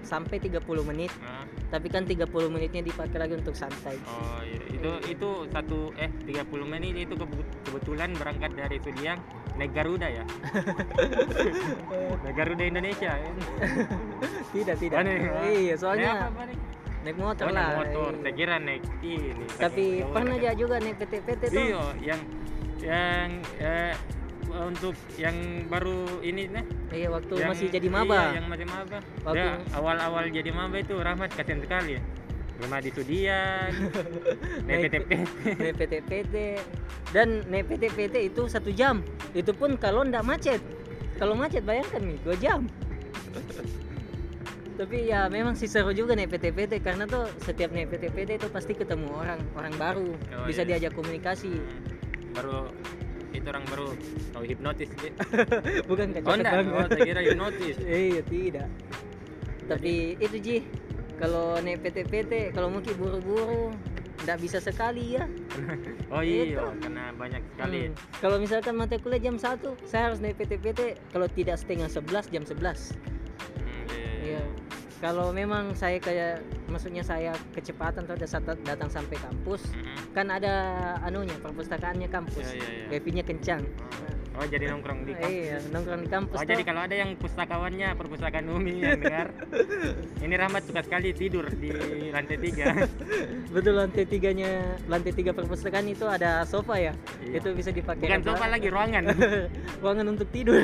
sampai 0.00 0.40
30 0.40 0.64
menit, 0.86 1.12
Ah, 1.20 1.44
tapi 1.68 1.92
kan 1.92 2.08
30 2.08 2.24
menitnya 2.48 2.80
dipakai 2.80 3.18
lagi 3.20 3.34
untuk 3.36 3.52
santai. 3.52 4.00
Oh 4.08 4.40
iya. 4.40 4.56
itu 4.72 4.90
itu 5.12 5.28
satu 5.52 5.92
eh 6.00 6.08
30 6.24 6.48
menit 6.64 6.96
itu 6.96 7.12
kebe- 7.12 7.48
kebetulan 7.68 8.16
berangkat 8.16 8.56
dari 8.56 8.80
Sudiang 8.80 9.20
naik 9.60 9.76
Garuda 9.76 10.08
ya. 10.08 10.24
naik 12.24 12.34
Garuda 12.34 12.64
Indonesia. 12.64 13.12
tidak, 14.54 14.76
tidak. 14.80 14.96
Oh. 15.04 15.44
Iya, 15.44 15.74
soalnya 15.76 16.32
Naik 16.98 17.14
apa, 17.14 17.24
motor 17.30 17.44
Oh, 17.46 17.52
lah. 17.54 17.68
naik 17.68 17.78
motor. 17.78 18.10
Iya. 18.10 18.22
Saya 18.24 18.34
kira 18.34 18.56
naik 18.58 18.84
ini. 19.04 19.44
Tapi 19.54 19.84
pernah 20.08 20.34
aja 20.34 20.50
juga 20.56 20.74
naik 20.80 20.96
PT-PT 20.98 21.42
tuh. 21.46 21.62
Iya, 21.62 21.84
yang 22.02 22.20
yang 22.78 23.28
eh, 23.60 23.94
untuk 24.48 24.94
yang 25.20 25.36
baru 25.68 26.22
ini 26.24 26.48
nih 26.48 26.64
Iya, 26.88 27.08
waktu 27.12 27.32
yang, 27.36 27.50
masih 27.52 27.66
jadi 27.68 27.88
iya, 27.88 27.96
maba. 28.00 28.20
yang 28.32 28.46
masih 28.48 28.66
maba. 28.66 28.98
Waktu- 29.24 29.36
Dia 29.36 29.76
awal-awal 29.76 30.24
jadi 30.32 30.50
maba 30.50 30.76
itu 30.80 30.94
Rahmat 30.96 31.30
kasihan 31.36 31.60
sekali. 31.60 32.00
Ya 32.00 32.02
rumah 32.58 32.82
di 32.82 32.90
Sudian. 32.90 33.70
Naik 34.66 34.68
Naik 34.68 34.82
PTP 34.90 35.10
naik 35.58 35.74
PT-PT 35.78 36.34
dan 37.14 37.28
naik 37.48 37.66
PT-PT 37.70 38.34
itu 38.34 38.42
satu 38.50 38.70
jam. 38.74 39.00
Itu 39.32 39.54
pun 39.54 39.78
kalau 39.78 40.02
ndak 40.02 40.26
macet. 40.26 40.60
Kalau 41.16 41.38
macet 41.38 41.62
bayangkan 41.62 42.02
nih 42.02 42.18
dua 42.22 42.36
jam. 42.38 42.60
Tapi 44.78 45.10
ya 45.10 45.26
memang 45.26 45.58
sih 45.58 45.66
seru 45.66 45.90
juga 45.90 46.14
naik 46.14 46.30
PT-PT 46.30 46.78
karena 46.86 47.02
tuh 47.06 47.26
setiap 47.42 47.74
naik 47.74 47.90
PT-PT 47.90 48.38
itu 48.38 48.48
pasti 48.50 48.78
ketemu 48.78 49.10
orang 49.10 49.40
orang 49.58 49.74
baru. 49.74 50.10
Oh, 50.38 50.46
bisa 50.46 50.62
iya. 50.62 50.78
diajak 50.78 50.94
komunikasi. 50.94 51.50
Baru 52.34 52.70
itu 53.38 53.48
orang 53.48 53.64
baru 53.70 53.88
tahu 54.34 54.44
hipnotis 54.44 54.90
dia. 54.98 55.12
bukan 55.90 56.06
oh 56.10 56.34
kacau 56.34 56.34
enggak 56.34 56.52
oh, 56.74 56.86
saya 56.90 57.06
kira 57.06 57.20
hipnotis 57.22 57.76
iya 58.10 58.22
tidak 58.26 58.68
tapi 59.68 60.18
itu 60.18 60.36
Ji 60.42 60.56
kalau 61.18 61.58
naik 61.62 61.82
PT-PT 61.82 62.54
kalau 62.54 62.68
mungkin 62.70 62.94
buru-buru 62.98 63.74
ndak 64.26 64.38
bisa 64.42 64.58
sekali 64.58 65.14
ya 65.14 65.24
oh 66.14 66.22
iya 66.22 66.58
Itu. 66.58 66.66
karena 66.82 67.14
banyak 67.14 67.42
sekali 67.54 67.80
Hmm. 67.88 67.94
Kalau 68.18 68.36
misalkan 68.42 68.74
mata 68.74 68.98
kuliah 68.98 69.22
jam 69.22 69.38
1, 69.38 69.62
saya 69.86 70.10
harus 70.10 70.18
naik 70.18 70.34
PT-PT 70.42 70.98
kalau 71.14 71.30
tidak 71.30 71.56
setengah 71.62 71.86
11 71.86 72.34
jam 72.34 72.42
11. 72.42 72.58
Hmm, 72.58 73.86
iya, 73.94 73.94
iya. 73.94 74.10
Iya. 74.26 74.42
Kalau 74.98 75.30
memang 75.30 75.78
saya 75.78 76.02
kayak 76.02 76.42
maksudnya 76.68 77.02
saya 77.02 77.32
kecepatan 77.52 78.04
atau 78.04 78.14
ada 78.14 78.28
saat 78.28 78.44
datang 78.62 78.88
sampai 78.88 79.16
kampus, 79.16 79.64
Mm-mm. 79.72 80.12
kan 80.12 80.28
ada 80.28 80.52
anunya 81.02 81.34
perpustakaannya 81.40 82.08
kampus. 82.08 82.44
Iya, 82.44 82.60
iya, 82.60 82.68
iya. 82.68 82.86
Wifi-nya 82.92 83.24
kencang. 83.24 83.64
oh 84.38 84.46
jadi 84.46 84.70
nongkrong 84.70 85.02
di 85.02 85.18
kampus 85.18 85.34
Iya, 85.34 85.58
nongkrong 85.74 86.02
di 86.06 86.10
kampus 86.14 86.36
Oh 86.38 86.46
tuh. 86.46 86.50
jadi 86.54 86.62
kalau 86.62 86.86
ada 86.86 86.94
yang 86.94 87.10
pustakawannya 87.18 87.88
perpustakaan 87.98 88.46
Umi 88.46 88.78
yang 88.78 89.02
dengar 89.02 89.34
Ini 90.22 90.34
Rahmat 90.38 90.62
suka 90.62 90.86
sekali 90.86 91.10
tidur 91.10 91.42
di 91.50 91.74
lantai 92.14 92.38
tiga 92.38 92.70
Betul 93.58 93.82
lantai 93.82 94.06
tiganya, 94.06 94.78
lantai 94.86 95.10
tiga 95.10 95.34
perpustakaan 95.34 95.90
itu 95.90 96.06
ada 96.06 96.46
sofa 96.46 96.78
ya. 96.78 96.94
Iya. 97.18 97.42
Itu 97.42 97.50
bisa 97.50 97.74
dipakai 97.74 98.06
Bukan 98.06 98.22
sofa 98.22 98.46
lagi, 98.46 98.70
ruangan 98.70 99.10
ruangan 99.82 100.06
untuk 100.06 100.30
tidur. 100.30 100.62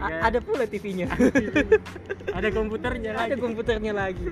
A- 0.00 0.28
ada 0.28 0.38
pula 0.40 0.64
TV-nya. 0.66 1.06
Ada 2.36 2.48
komputernya 2.54 3.10
ada 3.10 3.34
lagi. 3.34 3.42
komputernya 3.42 3.92
lagi. 3.92 4.26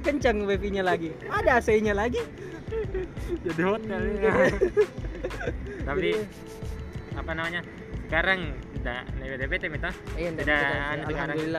Kencang 0.00 0.48
wifi-nya 0.48 0.80
lagi. 0.80 1.12
Ada 1.28 1.60
AC-nya 1.60 1.92
lagi. 1.92 2.20
Jadi 3.44 3.60
hotel 3.62 4.02
ya. 4.16 4.32
Tapi 5.84 6.10
apa 7.16 7.30
namanya 7.32 7.60
sekarang 8.06 8.54
tidak 8.78 9.02
naik 9.18 9.30
PTPT 9.34 9.64
minta 9.66 9.90
Iya, 10.14 10.28
ndak 10.30 10.44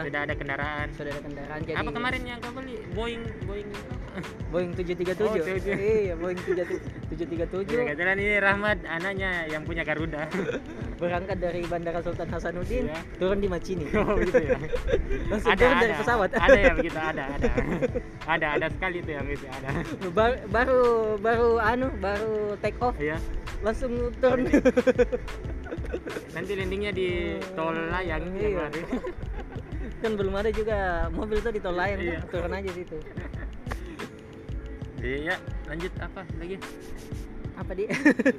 tidak 0.08 0.22
ada 0.24 0.34
kendaraan. 0.34 0.88
Sudah 0.96 1.12
ada 1.12 1.22
kendaraan 1.22 1.60
jadi 1.68 1.76
apa 1.78 1.90
kemarin 1.92 2.22
yang 2.24 2.40
kau 2.40 2.52
beli? 2.56 2.76
Boeing 2.96 3.24
Boeing 3.44 3.68
Boeing 4.50 4.74
737 4.74 5.22
Oh, 5.22 5.36
iya 5.76 6.14
Boeing 6.14 6.40
737 6.42 7.14
ya 7.70 7.84
kebetulan 7.88 8.18
ini 8.18 8.36
Rahmat 8.38 8.78
anaknya 8.84 9.46
yang 9.46 9.62
punya 9.62 9.82
Garuda. 9.82 10.26
Berangkat 11.02 11.38
dari 11.38 11.62
Bandara 11.64 12.02
Sultan 12.02 12.26
Hasanuddin 12.28 12.90
Iya. 12.90 12.98
turun 13.16 13.38
di 13.38 13.46
Macini 13.46 13.86
oh 13.96 14.18
gitu 14.18 14.34
ya. 14.40 14.58
Langsung 15.30 15.50
ada 15.50 15.62
turun 15.62 15.72
ada. 15.72 15.84
dari 15.84 15.94
pesawat. 15.96 16.30
Ada 16.34 16.58
ya 16.58 16.72
begitu 16.74 16.98
ada 16.98 17.24
ada. 17.30 17.52
Ada 18.26 18.48
ada 18.58 18.68
sekali 18.70 18.98
tuh 19.02 19.14
yang 19.14 19.26
gitu 19.28 19.46
ada. 19.48 19.70
Ba- 20.10 20.42
baru 20.48 20.82
baru 21.18 21.50
anu 21.60 21.88
baru 21.98 22.34
take 22.58 22.78
off. 22.82 22.98
Iya. 22.98 23.22
Langsung 23.62 23.94
turun. 24.18 24.50
Nanti 26.34 26.52
landingnya 26.54 26.92
di 26.92 27.10
tol 27.54 27.74
layang 27.74 28.24
Iya. 28.34 28.70
kan 29.98 30.14
belum 30.14 30.34
ada 30.34 30.50
juga 30.50 31.10
mobil 31.10 31.38
tuh 31.40 31.50
di 31.50 31.62
tol 31.62 31.74
layang. 31.74 32.02
Iya. 32.02 32.20
turun 32.28 32.52
aja 32.52 32.70
situ 32.70 32.98
iya 35.00 35.36
lanjut 35.66 35.94
apa 35.98 36.22
lagi? 36.38 36.58
Apa 37.56 37.72
dia 37.74 37.90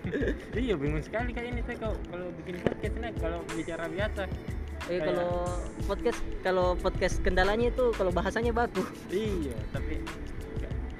iya 0.63 0.75
bingung 0.75 1.01
sekali 1.01 1.31
kayak 1.31 1.49
ini 1.51 1.61
saya 1.63 1.77
kalau 1.81 1.97
kalau 2.07 2.27
bikin 2.35 2.55
podcast 2.61 2.95
ini 2.95 3.09
kalau 3.17 3.39
bicara 3.49 3.85
biasa. 3.87 4.23
Eh 4.25 4.31
Kayak- 4.89 5.05
kalau 5.05 5.31
podcast 5.85 6.21
kalau 6.41 6.67
podcast 6.75 7.17
kendalanya 7.21 7.69
itu 7.69 7.85
kalau 7.93 8.11
bahasanya 8.11 8.53
baku. 8.53 8.83
Iya 9.09 9.55
tapi 9.71 9.99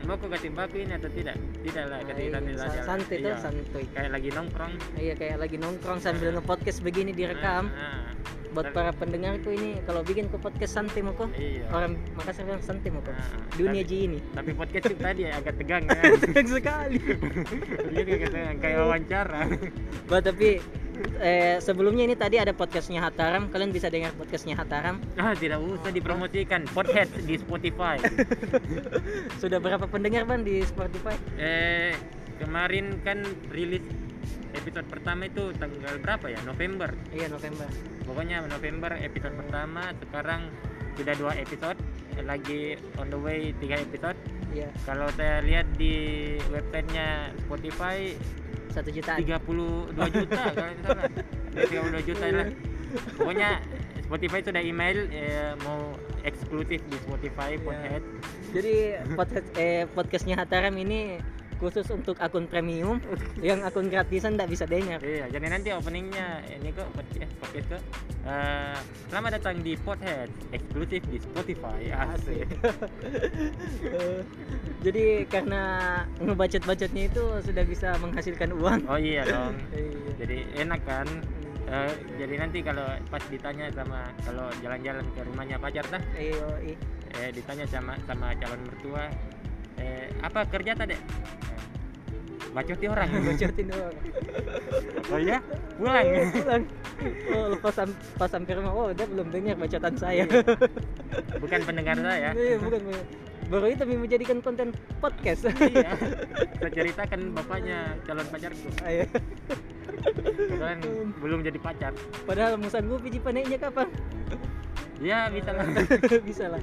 mau 0.03 0.17
kok 0.17 0.31
kasih 0.31 0.51
baku 0.51 0.77
ini 0.79 0.93
atau 0.95 1.11
tidak? 1.11 1.37
Tidak 1.61 1.85
lah 1.85 2.01
kasih 2.03 2.23
Iya, 2.23 2.33
santai 2.33 2.55
sa- 2.55 2.63
saja 2.65 2.81
santai 2.83 3.17
tuh 3.19 3.29
Iya. 3.29 3.37
santuy 3.39 3.85
kayak 3.93 4.11
lagi 4.11 4.29
nongkrong. 4.33 4.73
Iya 4.97 5.15
kayak 5.15 5.37
lagi 5.39 5.57
nongkrong 5.57 5.99
sambil 6.01 6.29
nge-podcast 6.33 6.79
begini 6.81 7.11
direkam 7.13 7.69
Nah, 7.69 7.77
nah. 7.77 8.08
Buat 8.51 8.71
para 8.71 8.91
pendengarku 8.91 9.51
ini 9.51 9.79
kalau 9.83 10.01
bikin 10.01 10.27
ke 10.27 10.37
podcast 10.37 10.73
santai 10.75 11.01
mau 11.01 11.13
kok 11.13 11.29
Iya. 11.33 11.69
orang 11.69 11.95
Makassar 12.15 12.43
bilang 12.43 12.61
santai 12.61 12.89
mau 12.89 13.01
kok 13.01 13.13
Nah, 13.13 13.29
dunia 13.55 13.83
ji 13.83 14.07
ini 14.07 14.19
Tapi 14.31 14.51
podcast 14.53 14.85
itu 14.85 14.97
tadi 14.97 15.23
agak 15.25 15.55
tegang 15.57 15.85
ya. 15.85 16.01
tegang 16.25 16.49
sekali 16.49 16.99
agak 17.91 18.29
tegang 18.29 18.57
kayak 18.59 18.77
wawancara. 18.81 19.41
Bah, 20.05 20.21
tapi 20.21 20.59
eh, 21.19 21.57
sebelumnya 21.59 22.03
ini 22.03 22.15
tadi 22.15 22.37
ada 22.37 22.51
podcastnya 22.51 22.99
Hataram 23.01 23.47
kalian 23.47 23.71
bisa 23.71 23.87
dengar 23.87 24.11
podcastnya 24.13 24.55
Hataram 24.55 24.99
Ah, 25.15 25.33
tidak 25.33 25.61
usah 25.61 25.91
dipromosikan. 25.91 26.65
Podcast 26.69 27.13
di 27.19 27.37
Spotify. 27.37 28.01
sudah 29.43 29.59
berapa 29.59 29.85
pendengar 29.85 30.25
ban 30.25 30.43
di 30.43 30.63
Spotify 30.63 31.15
eh 31.37 31.93
kemarin 32.39 33.03
kan 33.03 33.19
rilis 33.49 33.83
episode 34.53 34.87
pertama 34.87 35.27
itu 35.27 35.53
tanggal 35.55 35.97
berapa 35.99 36.27
ya? 36.29 36.41
November. 36.43 36.91
iya 37.11 37.27
November 37.27 37.69
Pokoknya 38.03 38.41
November 38.43 38.93
episode 38.95 39.35
pertama. 39.37 39.93
Sekarang 39.99 40.49
sudah 40.95 41.15
dua 41.15 41.33
episode. 41.35 41.79
Lagi 42.19 42.75
on 42.97 43.09
the 43.09 43.17
way 43.17 43.53
tiga 43.57 43.79
episode. 43.79 44.17
iya 44.51 44.73
Kalau 44.83 45.07
saya 45.13 45.39
lihat 45.41 45.69
di 45.75 45.95
websitenya 46.49 47.31
Spotify 47.41 48.17
satu 48.69 48.89
jutaan 48.89 49.21
32 49.21 49.97
juta 50.17 50.43
kalau 50.51 50.73
tidak 50.73 50.85
salah. 50.85 51.05
32 51.53 52.09
juta 52.09 52.25
lah. 52.31 52.49
Pokoknya 53.15 53.51
Spotify 54.03 54.41
sudah 54.41 54.63
email 54.63 54.99
eh, 55.11 55.53
mau 55.61 55.93
eksklusif 56.21 56.81
di 56.83 56.97
Spotify 56.99 57.55
Iya. 57.55 57.63
podcast. 57.63 58.07
jadi 58.49 58.75
podcast 59.15 59.47
eh, 59.55 59.85
podcastnya 59.87 60.35
Hataram 60.35 60.73
ini 60.75 61.21
khusus 61.59 61.87
untuk 61.91 62.17
akun 62.23 62.47
premium 62.47 63.03
yang 63.43 63.61
akun 63.67 63.91
gratisan 63.91 64.39
tidak 64.39 64.49
bisa 64.55 64.65
dengar 64.65 65.03
Iya, 65.03 65.27
jadi 65.31 65.47
nanti 65.51 65.69
openingnya 65.75 66.43
ini 66.55 66.71
kok 66.71 66.87
podcast 66.95 67.33
podcast 67.43 67.67
kok. 67.75 67.83
Eh, 68.29 68.79
selamat 69.11 69.31
datang 69.41 69.57
di 69.65 69.73
podcast 69.81 70.33
eksklusif 70.55 71.03
di 71.09 71.19
Spotify. 71.19 71.81
Asik. 71.91 72.47
Eh, 73.83 74.21
jadi 74.87 75.27
karena 75.27 75.63
ngebacot-bacotnya 76.21 77.03
itu 77.09 77.25
sudah 77.43 77.65
bisa 77.67 77.97
menghasilkan 77.99 78.53
uang 78.55 78.85
Oh 78.87 79.01
iya 79.01 79.27
dong. 79.27 79.57
Iya. 79.75 80.13
Jadi 80.19 80.37
enak 80.61 80.81
kan. 80.87 81.07
Eh, 81.69 81.93
jadi 82.17 82.35
nanti 82.41 82.59
kalau 82.65 82.85
pas 83.13 83.21
ditanya 83.29 83.69
sama 83.77 84.09
kalau 84.25 84.49
jalan-jalan 84.65 85.05
ke 85.13 85.21
rumahnya 85.21 85.61
pacar 85.61 85.85
dah, 85.93 86.01
iya. 86.17 86.49
eh, 87.21 87.29
ditanya 87.29 87.69
sama 87.69 87.93
sama 88.09 88.33
calon 88.41 88.61
mertua, 88.65 89.05
eh, 89.79 90.11
apa 90.21 90.45
kerja 90.47 90.75
tadi? 90.75 90.95
Eh, 90.95 91.03
bacoti 92.51 92.87
orang. 92.89 93.09
bacotin 93.29 93.67
doang 93.69 93.97
oh 95.09 95.19
iya, 95.21 95.39
pulang. 95.81 96.05
pulang 96.33 96.63
oh 97.33 97.45
lepas 97.57 97.73
sam- 97.73 97.99
pas 98.21 98.29
sampai 98.29 98.53
rumah 98.57 98.73
oh 98.73 98.89
dia 98.93 99.07
belum 99.09 99.29
dengar 99.33 99.57
bacotan 99.57 99.95
saya 99.97 100.25
Bukan 101.39 101.61
pendengar 101.65 101.97
saya. 102.05 102.37
Iya, 102.37 102.57
bukan 102.61 102.81
baru 103.49 103.73
itu 103.73 103.81
kami 103.81 103.97
menjadikan 103.97 104.39
konten 104.45 104.77
podcast 105.01 105.49
iya. 105.65 105.97
Saya 106.61 106.69
ceritakan 106.69 107.33
bapaknya 107.33 107.97
calon 108.05 108.29
pacarku. 108.29 108.69
Ayo. 108.85 109.09
Kebetulan 110.05 110.79
belum 111.17 111.41
jadi 111.41 111.57
pacar. 111.57 111.93
padahal 112.29 112.61
mau 112.61 112.69
sanggup 112.69 113.01
biji 113.01 113.17
panennya 113.19 113.57
kapan 113.57 113.89
Ya 114.99 115.31
bisa 115.31 115.55
lah. 115.55 115.63
bisa 116.29 116.45
lah 116.49 116.63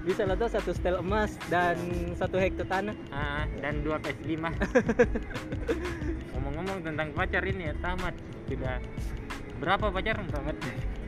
bisa 0.00 0.22
lah 0.24 0.34
tuh 0.34 0.48
satu 0.48 0.70
setel 0.72 0.96
emas 0.98 1.36
dan 1.46 1.76
satu 2.16 2.40
hektar 2.40 2.64
tanah 2.64 2.96
Ah, 3.08 3.44
dan 3.60 3.84
dua 3.84 4.00
PS5. 4.00 4.40
Ngomong-ngomong 6.32 6.78
tentang 6.80 7.08
pacar 7.12 7.42
ini 7.44 7.68
ya 7.68 7.74
tamat 7.78 8.14
sudah 8.48 8.80
berapa 9.58 9.90
pacaran 9.90 10.24
tamat? 10.28 10.56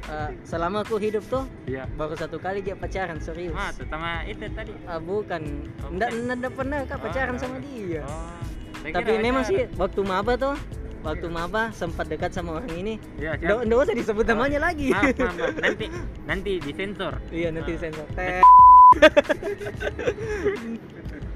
Eh, 0.02 0.30
selama 0.42 0.82
aku 0.82 0.98
hidup 0.98 1.22
tuh 1.24 1.46
Iya. 1.64 1.86
baru 1.94 2.18
satu 2.18 2.36
kali 2.36 2.60
dia 2.60 2.74
pacaran 2.74 3.22
serius 3.22 3.54
Ah, 3.54 3.70
sama 3.70 4.26
itu 4.26 4.42
tadi. 4.50 4.74
Ah, 4.84 4.98
bukan 4.98 5.70
Oh, 5.80 5.90
nggak 5.92 6.10
pernah 6.50 6.82
kak 6.82 6.98
Oh, 6.98 7.04
pacaran 7.06 7.34
nggak 7.36 7.46
sama 7.46 7.56
dia 7.62 8.02
Oh. 8.02 8.36
saya 8.80 8.92
tapi 8.96 9.12
memang 9.20 9.44
sih 9.44 9.68
waktu 9.76 10.00
maba 10.02 10.34
tuh 10.34 10.56
waktu 11.00 11.26
maba 11.26 11.72
sempat 11.72 12.06
dekat 12.06 12.30
sama 12.30 12.56
orang 12.56 12.72
ini 12.72 12.94
Iya, 13.16 13.36
siap. 13.36 13.64
nggak 13.64 13.78
usah 13.80 13.96
disebut 13.96 14.24
namanya 14.26 14.60
lagi 14.62 14.90
Maaf, 14.90 15.12
maaf, 15.14 15.34
maaf. 15.34 15.54
Nanti 15.58 15.86
nanti 16.24 16.52
disensor. 16.58 17.14
iya 17.30 17.48
nanti 17.48 17.72
Ah. 17.72 17.78
sensor 17.78 18.06
Tet. 18.12 18.44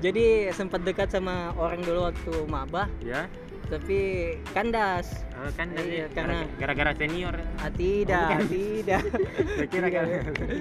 jadi 0.05 0.24
sempat 0.50 0.83
dekat 0.83 1.09
sama 1.09 1.55
orang 1.55 1.81
dulu 1.81 2.00
waktu 2.05 2.33
maba 2.44 2.90
Ya. 3.00 3.24
Tapi 3.66 3.98
kandas 4.50 5.24
Oh, 5.35 5.50
kan 5.53 5.66
dari 5.68 5.98
Iya, 5.98 6.07
karena- 6.11 6.46
gara-gara 6.57 6.92
senior. 6.94 7.35
ah, 7.59 7.68
tidak 7.68 8.29
bukan. 8.31 8.46
tidak 8.48 9.03
kira 9.72 9.88
kan. 9.90 10.07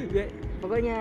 Ya, 0.09 0.25
pokoknya 0.57 0.97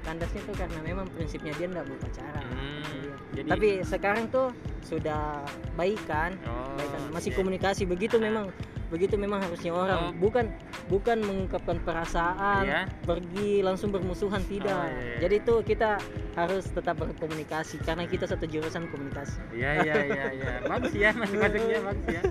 kandasnya 0.00 0.40
tuh 0.42 0.54
karena 0.54 0.78
memang 0.80 1.06
prinsipnya 1.10 1.52
dia 1.52 1.66
nggak 1.68 1.84
mau 1.84 1.98
pacaran 2.00 2.44
Hmm, 2.48 2.80
Iya. 2.96 3.14
jadi 3.32 3.48
tapi 3.48 3.68
sekarang 3.84 4.24
tuh 4.28 4.48
sudah 4.80 5.44
baikan 5.74 6.34
Oh, 6.42 6.74
baikan 6.74 7.00
masih 7.10 7.30
oke. 7.30 7.38
komunikasi 7.38 7.84
begitu 7.84 8.16
memang 8.16 8.48
begitu 8.90 9.14
memang 9.14 9.38
harusnya 9.38 9.70
orang 9.70 10.00
Oh. 10.00 10.12
bukan 10.18 10.50
bukan 10.86 11.22
mengungkapkan 11.22 11.78
perasaan 11.80 12.66
Iya. 12.66 12.80
pergi 13.00 13.62
langsung 13.62 13.88
bermusuhan 13.88 14.42
tidak 14.44 14.74
Oh, 14.74 14.82
iya, 14.84 14.98
iya. 14.98 15.16
jadi 15.22 15.34
itu 15.40 15.54
kita 15.62 15.90
harus 16.34 16.66
tetap 16.66 16.98
berkomunikasi 16.98 17.78
karena 17.80 18.04
kita 18.04 18.26
satu 18.26 18.44
jurusan 18.44 18.90
komunikasi 18.90 19.38
Iya 19.54 19.70
iya 19.80 19.94
iya 20.04 20.26
iya. 20.32 20.52
Bagus 20.70 20.90
ya 20.92 21.10
masing-masingnya 21.12 21.78
bagus 21.80 22.06
ya. 22.08 22.22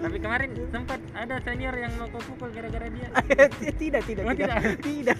Tapi 0.00 0.16
kemarin 0.16 0.50
sempat 0.70 1.00
ada 1.12 1.36
senior 1.40 1.74
yang 1.74 1.92
mau 1.94 2.06
kau 2.08 2.22
pukul 2.24 2.48
gara-gara 2.50 2.86
dia. 2.86 3.08
tidak 3.82 4.02
tidak 4.06 4.22
Oh, 4.24 4.32
tidak 4.32 4.56
tidak 4.78 5.18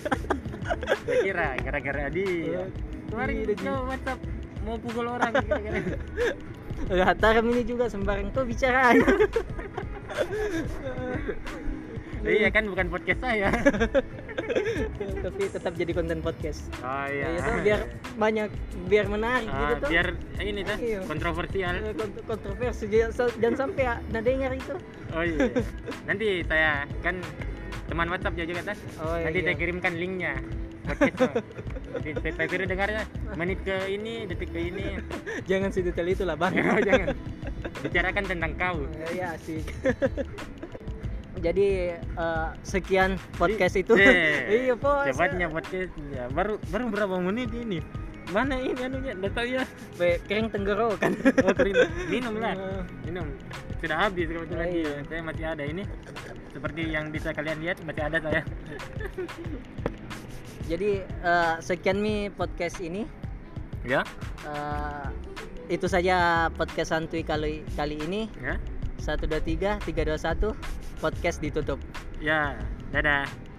Saya 1.03 1.19
kira 1.21 1.49
gara-gara 1.59 2.05
dia. 2.09 2.63
Kemarin 3.11 3.35
Tidak, 3.43 3.57
Ji. 3.57 3.65
kau 3.65 3.79
WhatsApp 3.85 4.21
mau 4.61 4.77
pukul 4.79 5.07
orang 5.09 5.33
gara-gara. 5.35 5.79
Hataram 7.03 7.45
ini 7.51 7.63
juga 7.65 7.87
sembarang 7.87 8.31
tuh 8.31 8.47
bicara 8.47 8.95
iya 12.21 12.49
kan 12.49 12.69
bukan 12.69 12.87
podcast 12.89 13.21
saya. 13.21 13.49
tapi 15.25 15.43
tetap 15.47 15.73
jadi 15.73 15.93
konten 15.93 16.21
podcast 16.21 16.69
Oh 16.79 17.07
iya. 17.07 17.27
Iya 17.31 17.41
tuh, 17.41 17.55
biar 17.63 17.81
banyak 18.17 18.49
biar 18.87 19.07
menarik 19.07 19.49
Ah, 19.49 19.57
gitu 19.73 19.75
tuh 19.79 19.89
biar 19.89 20.07
ini 20.39 20.61
tuh 20.63 20.77
Iya. 20.77 21.01
kontroversial. 21.07 21.75
Eh, 21.77 21.95
kont- 21.95 22.21
kontroversi 22.27 22.85
jangan, 22.89 23.09
sampai 23.55 23.85
ada 23.87 24.19
dengar 24.21 24.53
itu 24.53 24.75
Oh 25.11 25.23
iya. 25.23 25.49
Nanti 26.05 26.45
saya 26.45 26.85
kan 27.01 27.17
teman 27.87 28.07
WhatsApp 28.07 28.37
juga 28.37 28.63
kan. 28.65 28.77
oh 29.01 29.17
Nanti 29.17 29.39
iya 29.39 29.47
saya 29.47 29.57
kirimkan 29.57 29.93
linknya. 29.95 30.35
Podcast 31.91 32.35
saya 32.37 32.47
dengarnya 32.67 33.03
menit 33.35 33.59
ke 33.63 33.77
ini, 33.89 34.27
detik 34.27 34.51
ke 34.51 34.61
ini. 34.63 34.99
jangan 35.51 35.71
sedetail 35.71 36.07
itu 36.07 36.23
lah 36.23 36.35
bang 36.35 36.53
Jangan. 36.83 37.09
Bicarakan 37.81 38.25
tentang 38.25 38.53
kau. 38.55 38.79
ya 39.11 39.35
asik 39.35 39.65
jadi 41.45 41.97
eh, 41.97 42.49
sekian 42.63 43.17
podcast 43.35 43.73
itu 43.75 43.97
Eh, 43.97 44.45
iya 44.69 44.75
po 44.77 44.93
Cepatnya 45.03 45.49
podcast 45.49 45.89
ya. 46.13 46.29
Baru 46.29 46.61
baru 46.69 46.85
berapa 46.93 47.17
menit 47.17 47.49
ini? 47.51 47.81
Mana 48.29 48.61
ini 48.61 48.77
anunya? 48.79 49.17
Enggak 49.17 49.33
tahu 49.33 49.47
ya. 49.49 49.65
Kering 50.29 50.53
tenggorokan 50.53 51.17
Oh, 51.49 51.55
kering. 51.57 51.75
Minum 52.07 52.37
lah. 52.37 52.53
Eh, 52.53 52.83
Minum. 53.05 53.27
Sudah 53.81 54.07
habis 54.07 54.29
kebetulan 54.29 54.69
Iya. 54.69 54.77
dia. 54.77 54.95
Saya 55.09 55.21
masih 55.25 55.45
ada 55.49 55.65
ini. 55.65 55.83
Seperti 56.53 56.83
yang 56.87 57.09
bisa 57.09 57.33
kalian 57.33 57.59
lihat 57.59 57.81
masih 57.83 58.03
ada 58.05 58.19
saya. 58.21 58.43
jadi 60.69 60.91
eh, 61.03 61.55
sekian 61.59 61.99
mi 61.99 62.29
podcast 62.29 62.79
ini 62.79 63.09
Ya. 63.81 64.05
Eh, 64.45 65.07
itu 65.71 65.87
saja 65.87 66.51
podcast 66.59 66.91
santuy 66.91 67.23
kali 67.23 67.63
kali 67.79 67.97
ini 68.03 68.27
Ya. 68.43 68.59
123 69.01 69.79
321 69.87 70.53
podcast 70.99 71.39
ditutup 71.41 71.79
Ya. 72.21 72.59
Dadah. 72.91 73.50